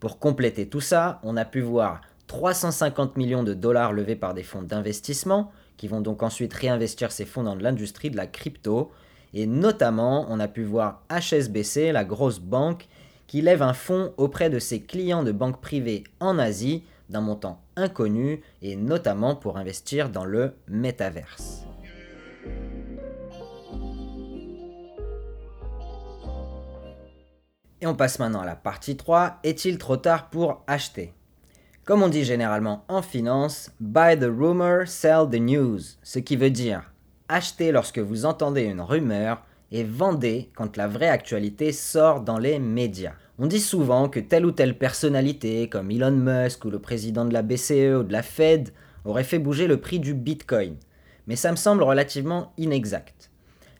Pour 0.00 0.18
compléter 0.18 0.66
tout 0.66 0.80
ça, 0.80 1.20
on 1.22 1.36
a 1.36 1.44
pu 1.44 1.60
voir 1.60 2.00
350 2.28 3.18
millions 3.18 3.42
de 3.42 3.52
dollars 3.52 3.92
levés 3.92 4.16
par 4.16 4.32
des 4.32 4.42
fonds 4.42 4.62
d'investissement, 4.62 5.52
qui 5.76 5.86
vont 5.86 6.00
donc 6.00 6.22
ensuite 6.22 6.54
réinvestir 6.54 7.12
ces 7.12 7.26
fonds 7.26 7.42
dans 7.42 7.56
l'industrie 7.56 8.10
de 8.10 8.16
la 8.16 8.26
crypto. 8.26 8.90
Et 9.34 9.46
notamment, 9.46 10.26
on 10.30 10.40
a 10.40 10.48
pu 10.48 10.62
voir 10.62 11.02
HSBC, 11.10 11.92
la 11.92 12.04
grosse 12.04 12.38
banque, 12.38 12.88
qui 13.28 13.42
lève 13.42 13.62
un 13.62 13.74
fonds 13.74 14.12
auprès 14.16 14.50
de 14.50 14.58
ses 14.58 14.82
clients 14.82 15.22
de 15.22 15.30
banques 15.30 15.60
privées 15.60 16.02
en 16.18 16.38
Asie 16.38 16.82
d'un 17.10 17.20
montant 17.20 17.60
inconnu 17.76 18.42
et 18.62 18.74
notamment 18.74 19.36
pour 19.36 19.58
investir 19.58 20.10
dans 20.10 20.24
le 20.24 20.54
métaverse. 20.66 21.64
Et 27.80 27.86
on 27.86 27.94
passe 27.94 28.18
maintenant 28.18 28.40
à 28.40 28.46
la 28.46 28.56
partie 28.56 28.96
3. 28.96 29.38
Est-il 29.44 29.78
trop 29.78 29.96
tard 29.96 30.30
pour 30.30 30.64
acheter? 30.66 31.12
Comme 31.84 32.02
on 32.02 32.08
dit 32.08 32.24
généralement 32.24 32.84
en 32.88 33.02
finance, 33.02 33.70
buy 33.78 34.18
the 34.18 34.24
rumor, 34.24 34.88
sell 34.88 35.28
the 35.30 35.40
news. 35.40 35.80
Ce 36.02 36.18
qui 36.18 36.36
veut 36.36 36.50
dire 36.50 36.92
acheter 37.28 37.72
lorsque 37.72 37.98
vous 37.98 38.24
entendez 38.24 38.62
une 38.62 38.80
rumeur 38.80 39.42
et 39.72 39.84
vendez 39.84 40.50
quand 40.54 40.76
la 40.76 40.88
vraie 40.88 41.08
actualité 41.08 41.72
sort 41.72 42.20
dans 42.20 42.38
les 42.38 42.58
médias. 42.58 43.14
On 43.38 43.46
dit 43.46 43.60
souvent 43.60 44.08
que 44.08 44.20
telle 44.20 44.46
ou 44.46 44.50
telle 44.50 44.76
personnalité, 44.76 45.68
comme 45.68 45.90
Elon 45.90 46.10
Musk 46.10 46.64
ou 46.64 46.70
le 46.70 46.80
président 46.80 47.24
de 47.24 47.32
la 47.32 47.42
BCE 47.42 48.00
ou 48.00 48.02
de 48.02 48.12
la 48.12 48.22
Fed, 48.22 48.70
aurait 49.04 49.24
fait 49.24 49.38
bouger 49.38 49.66
le 49.66 49.80
prix 49.80 50.00
du 50.00 50.14
Bitcoin. 50.14 50.76
Mais 51.26 51.36
ça 51.36 51.50
me 51.50 51.56
semble 51.56 51.82
relativement 51.82 52.52
inexact. 52.56 53.30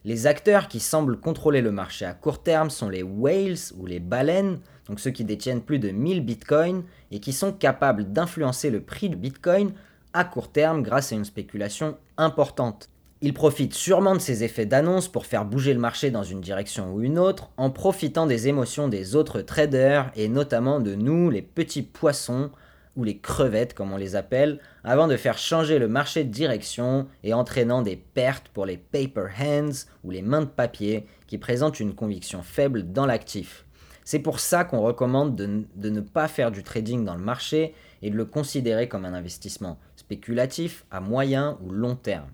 Les 0.05 0.27
acteurs 0.27 0.69
qui 0.69 0.79
semblent 0.79 1.19
contrôler 1.19 1.61
le 1.61 1.71
marché 1.71 2.05
à 2.05 2.13
court 2.13 2.41
terme 2.41 2.69
sont 2.69 2.87
les 2.87 3.03
whales 3.03 3.57
ou 3.77 3.85
les 3.85 3.99
baleines, 3.99 4.59
donc 4.87 4.99
ceux 4.99 5.11
qui 5.11 5.25
détiennent 5.25 5.61
plus 5.61 5.79
de 5.79 5.89
1000 5.89 6.23
bitcoins 6.23 6.83
et 7.11 7.19
qui 7.19 7.33
sont 7.33 7.51
capables 7.51 8.13
d'influencer 8.13 8.69
le 8.69 8.81
prix 8.81 9.09
du 9.09 9.17
bitcoin 9.17 9.73
à 10.13 10.23
court 10.23 10.51
terme 10.51 10.83
grâce 10.83 11.11
à 11.11 11.15
une 11.15 11.25
spéculation 11.25 11.97
importante. 12.17 12.89
Ils 13.21 13.33
profitent 13.33 13.73
sûrement 13.73 14.15
de 14.15 14.21
ces 14.21 14.45
effets 14.45 14.65
d'annonce 14.65 15.09
pour 15.09 15.25
faire 15.25 15.43
bouger 15.43 15.73
le 15.73 15.79
marché 15.79 16.09
dans 16.09 16.23
une 16.23 16.39
direction 16.39 16.93
ou 16.93 17.01
une 17.01 17.19
autre 17.19 17.49
en 17.57 17.69
profitant 17.69 18.25
des 18.25 18.47
émotions 18.47 18.87
des 18.87 19.13
autres 19.17 19.41
traders 19.41 20.09
et 20.15 20.29
notamment 20.29 20.79
de 20.79 20.95
nous, 20.95 21.29
les 21.29 21.41
petits 21.41 21.81
poissons, 21.81 22.49
ou 22.95 23.03
les 23.03 23.17
crevettes 23.17 23.73
comme 23.73 23.91
on 23.91 23.97
les 23.97 24.15
appelle, 24.15 24.59
avant 24.85 25.07
de 25.07 25.17
faire 25.17 25.37
changer 25.37 25.79
le 25.79 25.89
marché 25.89 26.23
de 26.23 26.31
direction 26.31 27.07
et 27.23 27.33
entraînant 27.33 27.81
des 27.81 27.97
pertes 27.97 28.47
pour 28.49 28.65
les 28.65 28.77
paper 28.77 29.27
hands 29.37 29.85
ou 30.05 30.11
les 30.11 30.21
mains 30.21 30.41
de 30.41 30.45
papier 30.45 31.05
qui 31.27 31.37
présentent 31.37 31.81
une 31.81 31.95
conviction 31.95 32.41
faible 32.41 32.91
dans 32.91 33.05
l'actif. 33.05 33.65
C'est 34.05 34.19
pour 34.19 34.39
ça 34.39 34.63
qu'on 34.63 34.79
recommande 34.79 35.35
de, 35.35 35.65
de, 35.75 35.89
ne 35.89 36.01
pas 36.01 36.29
faire 36.29 36.51
du 36.51 36.63
trading 36.63 37.03
dans 37.03 37.15
le 37.15 37.23
marché 37.23 37.75
et 38.01 38.09
de 38.09 38.15
le 38.15 38.25
considérer 38.25 38.87
comme 38.87 39.03
un 39.03 39.13
investissement 39.13 39.77
spéculatif 39.97 40.85
à 40.89 41.01
moyen 41.01 41.57
ou 41.61 41.71
long 41.71 41.95
terme. 41.95 42.29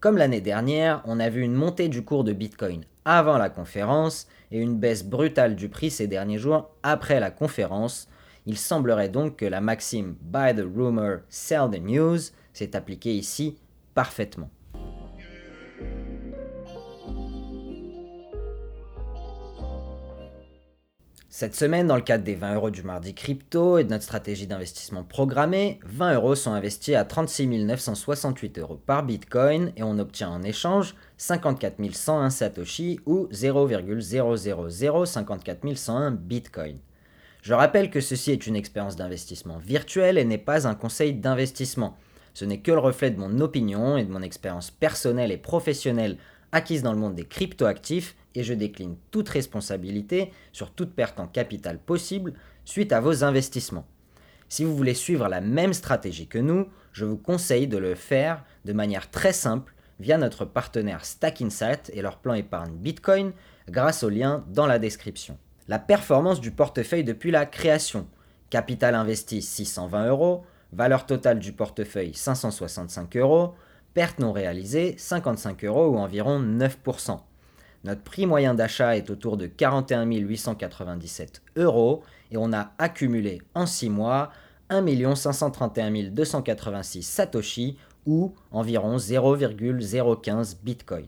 Comme 0.00 0.16
l'année 0.16 0.40
dernière, 0.40 1.02
on 1.06 1.18
a 1.18 1.28
vu 1.28 1.42
une 1.42 1.54
montée 1.54 1.88
du 1.88 2.04
cours 2.04 2.22
de 2.22 2.32
Bitcoin 2.32 2.84
avant 3.04 3.36
la 3.36 3.50
conférence 3.50 4.28
et 4.52 4.60
une 4.60 4.78
baisse 4.78 5.04
brutale 5.04 5.56
du 5.56 5.68
prix 5.68 5.90
ces 5.90 6.06
derniers 6.06 6.38
jours 6.38 6.70
après 6.84 7.18
la 7.18 7.32
conférence, 7.32 8.08
il 8.46 8.56
semblerait 8.56 9.08
donc 9.08 9.36
que 9.36 9.44
la 9.44 9.60
maxime 9.60 10.14
Buy 10.20 10.54
the 10.54 10.64
rumor, 10.72 11.22
sell 11.28 11.70
the 11.72 11.80
news 11.80 12.18
s'est 12.52 12.76
appliquée 12.76 13.14
ici 13.14 13.58
parfaitement. 13.94 14.50
Cette 21.40 21.54
semaine, 21.54 21.86
dans 21.86 21.94
le 21.94 22.02
cadre 22.02 22.24
des 22.24 22.34
20 22.34 22.56
euros 22.56 22.70
du 22.70 22.82
mardi 22.82 23.14
crypto 23.14 23.78
et 23.78 23.84
de 23.84 23.90
notre 23.90 24.02
stratégie 24.02 24.48
d'investissement 24.48 25.04
programmée, 25.04 25.78
20 25.84 26.14
euros 26.14 26.34
sont 26.34 26.50
investis 26.50 26.96
à 26.96 27.04
36 27.04 27.64
968 27.64 28.58
euros 28.58 28.80
par 28.84 29.04
bitcoin 29.04 29.70
et 29.76 29.84
on 29.84 30.00
obtient 30.00 30.30
en 30.30 30.42
échange 30.42 30.96
54 31.16 31.76
101 31.94 32.30
satoshi 32.30 32.98
ou 33.06 33.28
0,00054 33.30 35.76
101 35.76 36.10
bitcoin. 36.10 36.78
Je 37.42 37.54
rappelle 37.54 37.90
que 37.90 38.00
ceci 38.00 38.32
est 38.32 38.48
une 38.48 38.56
expérience 38.56 38.96
d'investissement 38.96 39.58
virtuelle 39.58 40.18
et 40.18 40.24
n'est 40.24 40.38
pas 40.38 40.66
un 40.66 40.74
conseil 40.74 41.14
d'investissement. 41.14 41.96
Ce 42.34 42.44
n'est 42.44 42.58
que 42.58 42.72
le 42.72 42.80
reflet 42.80 43.12
de 43.12 43.20
mon 43.20 43.38
opinion 43.38 43.96
et 43.96 44.02
de 44.02 44.10
mon 44.10 44.22
expérience 44.22 44.72
personnelle 44.72 45.30
et 45.30 45.38
professionnelle 45.38 46.16
acquise 46.50 46.82
dans 46.82 46.92
le 46.92 46.98
monde 46.98 47.14
des 47.14 47.26
cryptoactifs 47.26 48.16
et 48.38 48.44
je 48.44 48.54
décline 48.54 48.96
toute 49.10 49.28
responsabilité 49.28 50.32
sur 50.52 50.70
toute 50.70 50.94
perte 50.94 51.20
en 51.20 51.26
capital 51.26 51.78
possible 51.78 52.34
suite 52.64 52.92
à 52.92 53.00
vos 53.00 53.24
investissements. 53.24 53.86
Si 54.48 54.64
vous 54.64 54.76
voulez 54.76 54.94
suivre 54.94 55.28
la 55.28 55.40
même 55.40 55.74
stratégie 55.74 56.26
que 56.26 56.38
nous, 56.38 56.68
je 56.92 57.04
vous 57.04 57.18
conseille 57.18 57.66
de 57.66 57.76
le 57.76 57.94
faire 57.94 58.44
de 58.64 58.72
manière 58.72 59.10
très 59.10 59.32
simple 59.32 59.74
via 60.00 60.16
notre 60.16 60.44
partenaire 60.44 61.04
StackInsat 61.04 61.90
et 61.92 62.02
leur 62.02 62.18
plan 62.18 62.34
épargne 62.34 62.76
Bitcoin 62.76 63.32
grâce 63.68 64.02
au 64.02 64.08
lien 64.08 64.44
dans 64.48 64.66
la 64.66 64.78
description 64.78 65.36
la 65.68 65.78
performance 65.78 66.40
du 66.40 66.50
portefeuille 66.50 67.04
depuis 67.04 67.30
la 67.30 67.46
création. 67.46 68.06
Capital 68.50 68.94
investi 68.94 69.42
620 69.42 70.08
euros, 70.08 70.44
valeur 70.72 71.04
totale 71.04 71.38
du 71.38 71.52
portefeuille 71.52 72.14
565 72.14 73.16
euros, 73.18 73.54
perte 73.92 74.18
non 74.18 74.32
réalisée 74.32 74.96
55 74.96 75.64
euros 75.64 75.88
ou 75.88 75.98
environ 75.98 76.40
9%. 76.40 77.20
Notre 77.84 78.02
prix 78.02 78.26
moyen 78.26 78.54
d'achat 78.54 78.96
est 78.96 79.08
autour 79.08 79.36
de 79.36 79.46
41 79.46 80.04
897 80.04 81.42
euros 81.56 82.02
et 82.30 82.36
on 82.36 82.52
a 82.52 82.72
accumulé 82.78 83.40
en 83.54 83.66
6 83.66 83.88
mois 83.88 84.30
1 84.68 85.14
531 85.14 86.10
286 86.10 87.02
Satoshi 87.02 87.78
ou 88.04 88.34
environ 88.50 88.98
0,015 88.98 90.58
Bitcoin. 90.62 91.06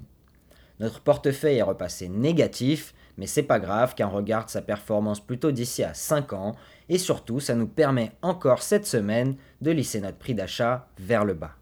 Notre 0.79 1.01
portefeuille 1.01 1.59
est 1.59 1.63
repassé 1.63 2.09
négatif, 2.09 2.95
mais 3.19 3.27
c'est 3.27 3.43
pas 3.43 3.59
grave 3.59 3.95
car 3.95 4.13
on 4.13 4.17
regarde 4.17 4.49
sa 4.49 4.63
performance 4.63 5.21
plutôt 5.21 5.51
d'ici 5.51 5.83
à 5.83 5.93
5 5.93 6.33
ans 6.33 6.55
et 6.89 6.99
surtout 6.99 7.41
ça 7.41 7.55
nous 7.55 7.67
permet 7.67 8.13
encore 8.23 8.63
cette 8.63 8.87
semaine 8.87 9.37
de 9.61 9.73
lisser 9.73 10.01
notre 10.01 10.19
prix 10.19 10.35
d'achat 10.35 10.89
vers 10.99 11.25
le 11.25 11.35
bas. 11.35 11.60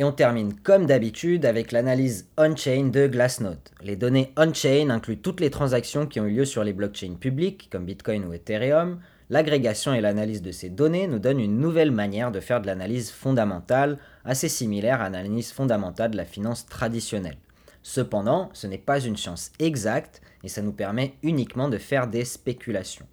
Et 0.00 0.04
on 0.04 0.12
termine 0.12 0.54
comme 0.54 0.86
d'habitude 0.86 1.44
avec 1.44 1.72
l'analyse 1.72 2.28
on-chain 2.38 2.90
de 2.92 3.08
Glassnode. 3.08 3.58
Les 3.82 3.96
données 3.96 4.32
on-chain 4.36 4.90
incluent 4.90 5.18
toutes 5.18 5.40
les 5.40 5.50
transactions 5.50 6.06
qui 6.06 6.20
ont 6.20 6.26
eu 6.26 6.36
lieu 6.36 6.44
sur 6.44 6.62
les 6.62 6.72
blockchains 6.72 7.16
publiques 7.18 7.68
comme 7.72 7.84
Bitcoin 7.84 8.24
ou 8.24 8.32
Ethereum. 8.32 9.00
L'agrégation 9.28 9.92
et 9.92 10.00
l'analyse 10.00 10.40
de 10.40 10.52
ces 10.52 10.70
données 10.70 11.08
nous 11.08 11.18
donnent 11.18 11.40
une 11.40 11.58
nouvelle 11.58 11.90
manière 11.90 12.30
de 12.30 12.38
faire 12.38 12.60
de 12.60 12.68
l'analyse 12.68 13.10
fondamentale, 13.10 13.98
assez 14.24 14.48
similaire 14.48 15.00
à 15.00 15.10
l'analyse 15.10 15.50
fondamentale 15.50 16.12
de 16.12 16.16
la 16.16 16.24
finance 16.24 16.66
traditionnelle. 16.66 17.38
Cependant, 17.82 18.50
ce 18.52 18.68
n'est 18.68 18.78
pas 18.78 19.00
une 19.00 19.16
science 19.16 19.50
exacte 19.58 20.22
et 20.44 20.48
ça 20.48 20.62
nous 20.62 20.72
permet 20.72 21.14
uniquement 21.24 21.68
de 21.68 21.78
faire 21.78 22.06
des 22.06 22.24
spéculations. 22.24 23.06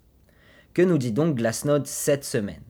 Que 0.72 0.82
nous 0.82 0.98
dit 0.98 1.12
donc 1.12 1.34
Glassnode 1.34 1.88
cette 1.88 2.24
semaine? 2.24 2.62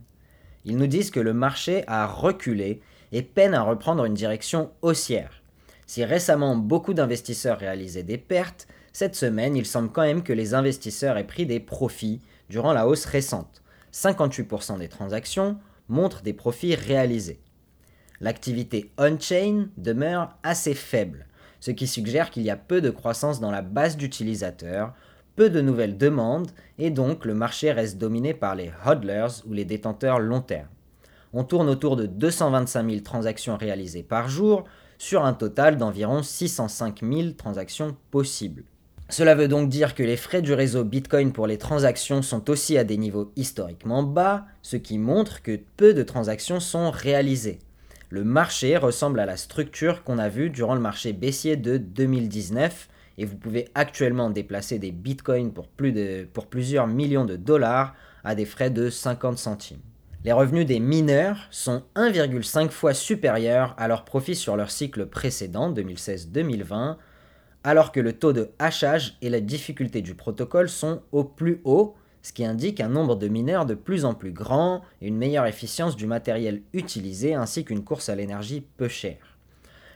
Ils 0.65 0.79
nous 0.79 0.87
disent 0.87 1.11
que 1.11 1.21
le 1.21 1.35
marché 1.35 1.85
a 1.87 2.07
reculé 2.07 2.81
et 3.13 3.23
peine 3.23 3.55
à 3.55 3.63
reprendre 3.63 4.05
une 4.05 4.15
direction 4.15 4.71
haussière. 4.83 5.43
Si 5.87 6.05
récemment 6.05 6.57
beaucoup 6.57 6.95
d'investisseurs 6.95 7.59
réalisaient 7.59 8.03
des 8.03 8.19
pertes, 8.19 8.67
cette 8.93 9.15
semaine 9.15 9.57
il 9.57 9.67
semble 9.67 9.91
quand 9.91 10.03
même 10.03 10.23
que 10.23 10.33
les 10.33 10.55
investisseurs 10.55 11.17
aient 11.17 11.27
pris 11.27 11.47
des 11.47 11.61
profits 11.61 12.21
durant 12.49 12.73
la 12.73 12.89
hausse 12.89 13.05
récente. 13.05 13.63
58% 13.93 14.79
des 14.79 14.89
transactions 14.89 15.59
montrent 15.89 16.23
des 16.23 16.33
profits 16.33 16.75
réalisés. 16.75 17.41
L'activité 18.21 18.91
on-chain 18.99 19.69
demeure 19.77 20.37
assez 20.43 20.75
faible, 20.75 21.27
ce 21.61 21.71
qui 21.71 21.87
suggère 21.87 22.31
qu'il 22.31 22.43
y 22.43 22.51
a 22.51 22.57
peu 22.57 22.81
de 22.81 22.91
croissance 22.91 23.41
dans 23.41 23.51
la 23.51 23.63
base 23.63 23.97
d'utilisateurs, 23.97 24.93
peu 25.37 25.51
de 25.51 25.61
nouvelles 25.61 25.99
demandes, 25.99 26.51
et 26.79 26.91
donc 26.91 27.25
le 27.25 27.35
marché 27.35 27.73
reste 27.73 27.99
dominé 27.99 28.35
par 28.35 28.55
les 28.55 28.73
hodlers 28.87 29.43
ou 29.47 29.53
les 29.53 29.65
détenteurs 29.65 30.19
long 30.19 30.41
terme 30.41 30.69
on 31.37 31.45
tourne 31.45 31.69
autour 31.69 31.97
de 31.97 32.07
225 32.07 32.89
000 32.89 33.03
transactions 33.03 33.59
réalisées 33.59 34.03
par 34.03 34.29
jour 34.31 34.65
sur 34.97 35.27
un 35.27 35.35
total 35.35 35.77
d'environ 35.77 36.23
605 36.23 37.03
000 37.03 37.33
transactions 37.37 37.95
possibles. 38.11 38.65
Cela 39.11 39.35
veut 39.35 39.47
donc 39.47 39.69
dire 39.69 39.95
que 39.95 40.03
les 40.03 40.17
frais 40.17 40.41
du 40.41 40.55
réseau 40.55 40.83
Bitcoin 40.83 41.33
pour 41.33 41.47
les 41.47 41.59
transactions 41.59 42.23
sont 42.23 42.49
aussi 42.49 42.79
à 42.79 42.85
des 42.85 42.97
niveaux 42.97 43.33
historiquement 43.37 44.03
bas, 44.03 44.47
ce 44.63 44.79
qui 44.79 44.97
montre 44.97 45.43
que 45.43 45.61
peu 45.77 45.93
de 45.93 46.03
transactions 46.03 46.59
sont 46.59 46.91
réalisées. 46.91 47.59
Le 48.09 48.25
marché 48.25 48.79
ressemble 48.79 49.21
à 49.21 49.27
la 49.27 49.37
structure 49.37 50.05
qu'on 50.05 50.17
a 50.17 50.31
vue 50.31 50.49
durant 50.49 50.75
le 50.75 50.81
marché 50.81 51.13
baissier 51.13 51.57
de 51.57 51.77
2019 51.77 52.89
et 53.19 53.27
vous 53.27 53.37
pouvez 53.37 53.69
actuellement 53.75 54.31
déplacer 54.31 54.79
des 54.79 54.91
bitcoins 54.91 55.53
pour, 55.53 55.69
pour 56.33 56.47
plusieurs 56.47 56.87
millions 56.87 57.27
de 57.27 57.37
dollars 57.37 57.95
à 58.25 58.35
des 58.35 58.47
frais 58.47 58.71
de 58.71 58.89
50 58.89 59.37
centimes. 59.37 59.83
Les 60.27 60.33
revenus 60.33 60.67
des 60.67 60.81
mineurs 60.81 61.47
sont 61.53 61.85
1,5 61.95 62.71
fois 62.71 62.95
supérieurs 62.95 63.77
à 63.79 63.87
leurs 63.87 64.05
profits 64.05 64.35
sur 64.35 64.57
leur 64.57 64.73
cycle 64.73 65.07
précédent, 65.07 65.73
2016-2020, 65.73 66.97
alors 67.63 67.93
que 67.93 68.01
le 68.01 68.13
taux 68.13 68.33
de 68.33 68.51
hachage 68.59 69.19
et 69.23 69.31
la 69.31 69.39
difficulté 69.39 70.03
du 70.03 70.17
protocole 70.17 70.69
sont 70.69 71.03
au 71.13 71.23
plus 71.23 71.61
haut, 71.63 71.95
ce 72.23 72.33
qui 72.33 72.45
indique 72.45 72.81
un 72.81 72.89
nombre 72.89 73.15
de 73.15 73.29
mineurs 73.29 73.67
de 73.67 73.75
plus 73.75 74.05
en 74.05 74.15
plus 74.15 74.33
grand 74.33 74.83
et 75.01 75.07
une 75.07 75.17
meilleure 75.17 75.47
efficience 75.47 75.95
du 75.95 76.09
matériel 76.09 76.63
utilisé 76.73 77.35
ainsi 77.35 77.65
qu'une 77.65 77.85
course 77.85 78.09
à 78.09 78.17
l'énergie 78.17 78.67
peu 78.79 78.89
chère. 78.89 79.39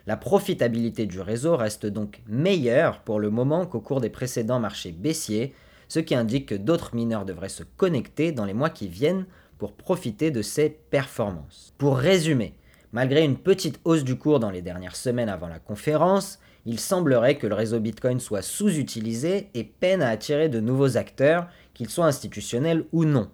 La 0.06 0.16
profitabilité 0.16 1.06
du 1.06 1.20
réseau 1.20 1.56
reste 1.56 1.86
donc 1.86 2.22
meilleure 2.28 3.00
pour 3.00 3.18
le 3.18 3.30
moment 3.30 3.66
qu'au 3.66 3.80
cours 3.80 4.00
des 4.00 4.10
précédents 4.10 4.60
marchés 4.60 4.92
baissiers, 4.92 5.52
ce 5.88 5.98
qui 5.98 6.14
indique 6.14 6.46
que 6.46 6.54
d'autres 6.54 6.94
mineurs 6.94 7.24
devraient 7.24 7.48
se 7.48 7.64
connecter 7.76 8.30
dans 8.30 8.44
les 8.44 8.54
mois 8.54 8.70
qui 8.70 8.86
viennent 8.86 9.26
pour 9.60 9.74
profiter 9.74 10.30
de 10.30 10.40
ses 10.40 10.70
performances. 10.70 11.74
Pour 11.76 11.98
résumer, 11.98 12.54
malgré 12.92 13.22
une 13.22 13.36
petite 13.36 13.78
hausse 13.84 14.04
du 14.04 14.16
cours 14.16 14.40
dans 14.40 14.50
les 14.50 14.62
dernières 14.62 14.96
semaines 14.96 15.28
avant 15.28 15.48
la 15.48 15.58
conférence, 15.58 16.38
il 16.64 16.80
semblerait 16.80 17.36
que 17.36 17.46
le 17.46 17.54
réseau 17.54 17.78
Bitcoin 17.78 18.20
soit 18.20 18.40
sous-utilisé 18.40 19.50
et 19.52 19.64
peine 19.64 20.00
à 20.00 20.08
attirer 20.08 20.48
de 20.48 20.60
nouveaux 20.60 20.96
acteurs, 20.96 21.46
qu'ils 21.74 21.90
soient 21.90 22.06
institutionnels 22.06 22.86
ou 22.92 23.04
non. 23.04 23.28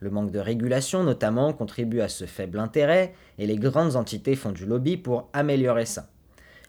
Le 0.00 0.10
manque 0.10 0.32
de 0.32 0.40
régulation 0.40 1.04
notamment 1.04 1.52
contribue 1.52 2.00
à 2.00 2.08
ce 2.08 2.24
faible 2.24 2.58
intérêt 2.58 3.14
et 3.38 3.46
les 3.46 3.56
grandes 3.56 3.94
entités 3.94 4.34
font 4.34 4.50
du 4.50 4.66
lobby 4.66 4.96
pour 4.96 5.30
améliorer 5.32 5.86
ça. 5.86 6.08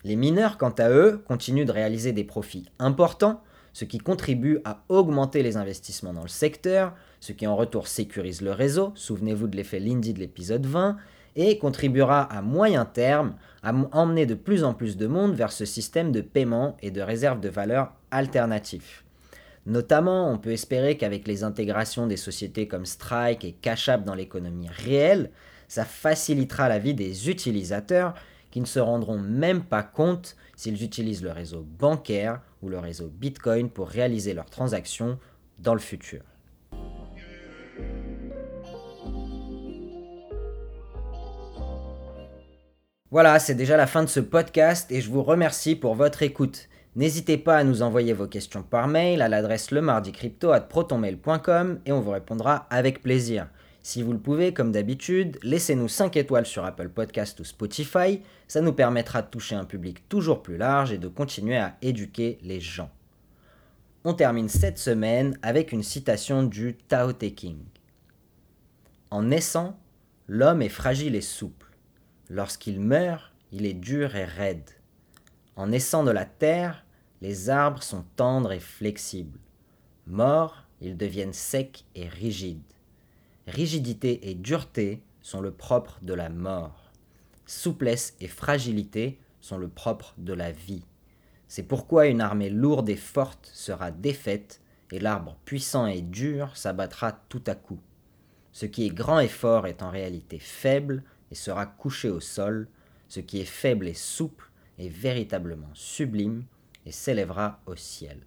Les 0.03 0.15
mineurs, 0.15 0.59
quant 0.59 0.75
à 0.77 0.91
eux, 0.91 1.23
continuent 1.27 1.65
de 1.65 1.71
réaliser 1.71 2.11
des 2.11 2.23
profits 2.23 2.69
importants, 2.77 3.41
ce 3.73 3.86
qui 3.86 3.97
contribue 3.97 4.60
à 4.65 4.84
augmenter 4.89 5.43
les 5.43 5.57
investissements 5.57 6.13
dans 6.13 6.23
le 6.23 6.27
secteur, 6.27 6.93
ce 7.19 7.31
qui 7.31 7.47
en 7.47 7.55
retour 7.55 7.88
sécurise 7.88 8.41
le 8.41 8.51
réseau, 8.51 8.91
souvenez-vous 8.95 9.47
de 9.47 9.57
l'effet 9.57 9.79
Lindy 9.79 10.13
de 10.13 10.19
l'épisode 10.19 10.65
20, 10.65 10.97
et 11.36 11.57
contribuera 11.57 12.21
à 12.23 12.41
moyen 12.41 12.86
terme 12.86 13.36
à 13.63 13.73
emmener 13.93 14.25
de 14.25 14.36
plus 14.36 14.63
en 14.63 14.73
plus 14.73 14.97
de 14.97 15.07
monde 15.07 15.34
vers 15.34 15.51
ce 15.51 15.65
système 15.65 16.12
de 16.12 16.21
paiement 16.21 16.75
et 16.81 16.91
de 16.91 17.01
réserve 17.01 17.39
de 17.39 17.49
valeur 17.49 17.93
alternatif. 18.12 19.05
Notamment, 19.65 20.31
on 20.31 20.38
peut 20.38 20.51
espérer 20.51 20.97
qu'avec 20.97 21.27
les 21.27 21.43
intégrations 21.43 22.07
des 22.07 22.17
sociétés 22.17 22.67
comme 22.67 22.86
Strike 22.86 23.45
et 23.45 23.53
Cash 23.53 23.89
App 23.89 24.03
dans 24.03 24.15
l'économie 24.15 24.69
réelle, 24.69 25.29
ça 25.67 25.86
facilitera 25.86 26.67
la 26.67 26.79
vie 26.79 26.95
des 26.95 27.29
utilisateurs 27.29 28.15
qui 28.49 28.60
ne 28.60 28.65
se 28.65 28.79
rendront 28.79 29.19
même 29.19 29.63
pas 29.63 29.84
compte 29.84 30.36
s'ils 30.55 30.84
utilisent 30.84 31.23
le 31.23 31.31
réseau 31.31 31.65
bancaire 31.79 32.41
ou 32.62 32.69
le 32.69 32.80
réseau 32.80 33.08
Bitcoin 33.08 33.69
pour 33.69 33.89
réaliser 33.89 34.34
leurs 34.34 34.50
transactions 34.50 35.19
dans 35.60 35.74
le 35.74 35.80
futur. 35.80 36.21
Voilà, 43.12 43.39
c'est 43.39 43.56
déjà 43.56 43.76
la 43.76 43.88
fin 43.88 44.04
de 44.04 44.10
ce 44.10 44.21
podcast 44.21 44.89
et 44.89 45.02
je 45.02 45.10
vous 45.10 45.24
remercie 45.24 45.76
pour 45.76 45.95
votre 45.95 46.24
écoute. 46.24 46.69
N'hésitez 46.95 47.38
pas 47.38 47.58
à 47.58 47.65
nous 47.65 47.82
envoyer 47.82 48.13
vos 48.13 48.28
questions 48.28 48.63
par 48.63 48.88
mail 48.88 49.21
à 49.21 49.28
l'adresse 49.28 49.71
lemardicrypto@protonmail.com 49.71 51.80
et 51.86 51.91
on 51.91 52.00
vous 52.00 52.12
répondra 52.12 52.67
avec 52.69 53.02
plaisir. 53.02 53.47
Si 53.83 54.03
vous 54.03 54.13
le 54.13 54.19
pouvez, 54.19 54.53
comme 54.53 54.71
d'habitude, 54.71 55.39
laissez-nous 55.41 55.87
5 55.87 56.15
étoiles 56.15 56.45
sur 56.45 56.65
Apple 56.65 56.89
Podcast 56.89 57.39
ou 57.39 57.43
Spotify, 57.43 58.21
ça 58.47 58.61
nous 58.61 58.73
permettra 58.73 59.23
de 59.23 59.29
toucher 59.29 59.55
un 59.55 59.65
public 59.65 60.07
toujours 60.07 60.43
plus 60.43 60.57
large 60.57 60.91
et 60.91 60.99
de 60.99 61.07
continuer 61.07 61.57
à 61.57 61.77
éduquer 61.81 62.37
les 62.43 62.59
gens. 62.59 62.91
On 64.03 64.13
termine 64.13 64.49
cette 64.49 64.77
semaine 64.77 65.37
avec 65.41 65.71
une 65.71 65.83
citation 65.83 66.43
du 66.43 66.75
Tao 66.75 67.11
Te 67.13 67.25
King. 67.25 67.57
En 69.09 69.23
naissant, 69.23 69.79
l'homme 70.27 70.61
est 70.61 70.69
fragile 70.69 71.15
et 71.15 71.21
souple. 71.21 71.71
Lorsqu'il 72.29 72.79
meurt, 72.79 73.33
il 73.51 73.65
est 73.65 73.73
dur 73.73 74.15
et 74.15 74.25
raide. 74.25 74.69
En 75.55 75.67
naissant 75.67 76.03
de 76.03 76.11
la 76.11 76.25
terre, 76.25 76.85
les 77.21 77.49
arbres 77.49 77.83
sont 77.83 78.05
tendres 78.15 78.51
et 78.51 78.59
flexibles. 78.59 79.39
Morts, 80.05 80.65
ils 80.81 80.97
deviennent 80.97 81.33
secs 81.33 81.83
et 81.95 82.07
rigides. 82.07 82.61
Rigidité 83.51 84.29
et 84.29 84.33
dureté 84.33 85.03
sont 85.21 85.41
le 85.41 85.51
propre 85.51 85.99
de 86.03 86.13
la 86.13 86.29
mort. 86.29 86.89
Souplesse 87.45 88.15
et 88.21 88.29
fragilité 88.29 89.19
sont 89.41 89.57
le 89.57 89.67
propre 89.67 90.13
de 90.17 90.31
la 90.31 90.53
vie. 90.53 90.85
C'est 91.49 91.63
pourquoi 91.63 92.07
une 92.07 92.21
armée 92.21 92.49
lourde 92.49 92.87
et 92.87 92.95
forte 92.95 93.51
sera 93.53 93.91
défaite, 93.91 94.61
et 94.89 94.99
l'arbre 94.99 95.35
puissant 95.43 95.85
et 95.85 96.01
dur 96.01 96.55
s'abattra 96.55 97.11
tout 97.11 97.43
à 97.45 97.55
coup. 97.55 97.81
Ce 98.53 98.65
qui 98.65 98.85
est 98.85 98.89
grand 98.89 99.19
et 99.19 99.27
fort 99.27 99.67
est 99.67 99.83
en 99.83 99.89
réalité 99.89 100.39
faible 100.39 101.03
et 101.29 101.35
sera 101.35 101.65
couché 101.65 102.09
au 102.09 102.21
sol, 102.21 102.69
ce 103.09 103.19
qui 103.19 103.41
est 103.41 103.45
faible 103.45 103.89
et 103.89 103.93
souple 103.93 104.49
est 104.79 104.87
véritablement 104.87 105.71
sublime 105.73 106.45
et 106.85 106.93
s'élèvera 106.93 107.59
au 107.65 107.75
ciel. 107.75 108.21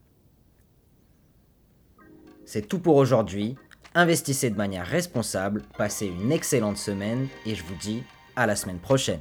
C'est 2.44 2.68
tout 2.68 2.78
pour 2.78 2.96
aujourd'hui, 2.96 3.56
Investissez 3.96 4.50
de 4.50 4.56
manière 4.56 4.86
responsable, 4.86 5.62
passez 5.78 6.06
une 6.06 6.32
excellente 6.32 6.78
semaine 6.78 7.28
et 7.46 7.54
je 7.54 7.62
vous 7.62 7.76
dis 7.76 8.02
à 8.34 8.46
la 8.46 8.56
semaine 8.56 8.80
prochaine. 8.80 9.20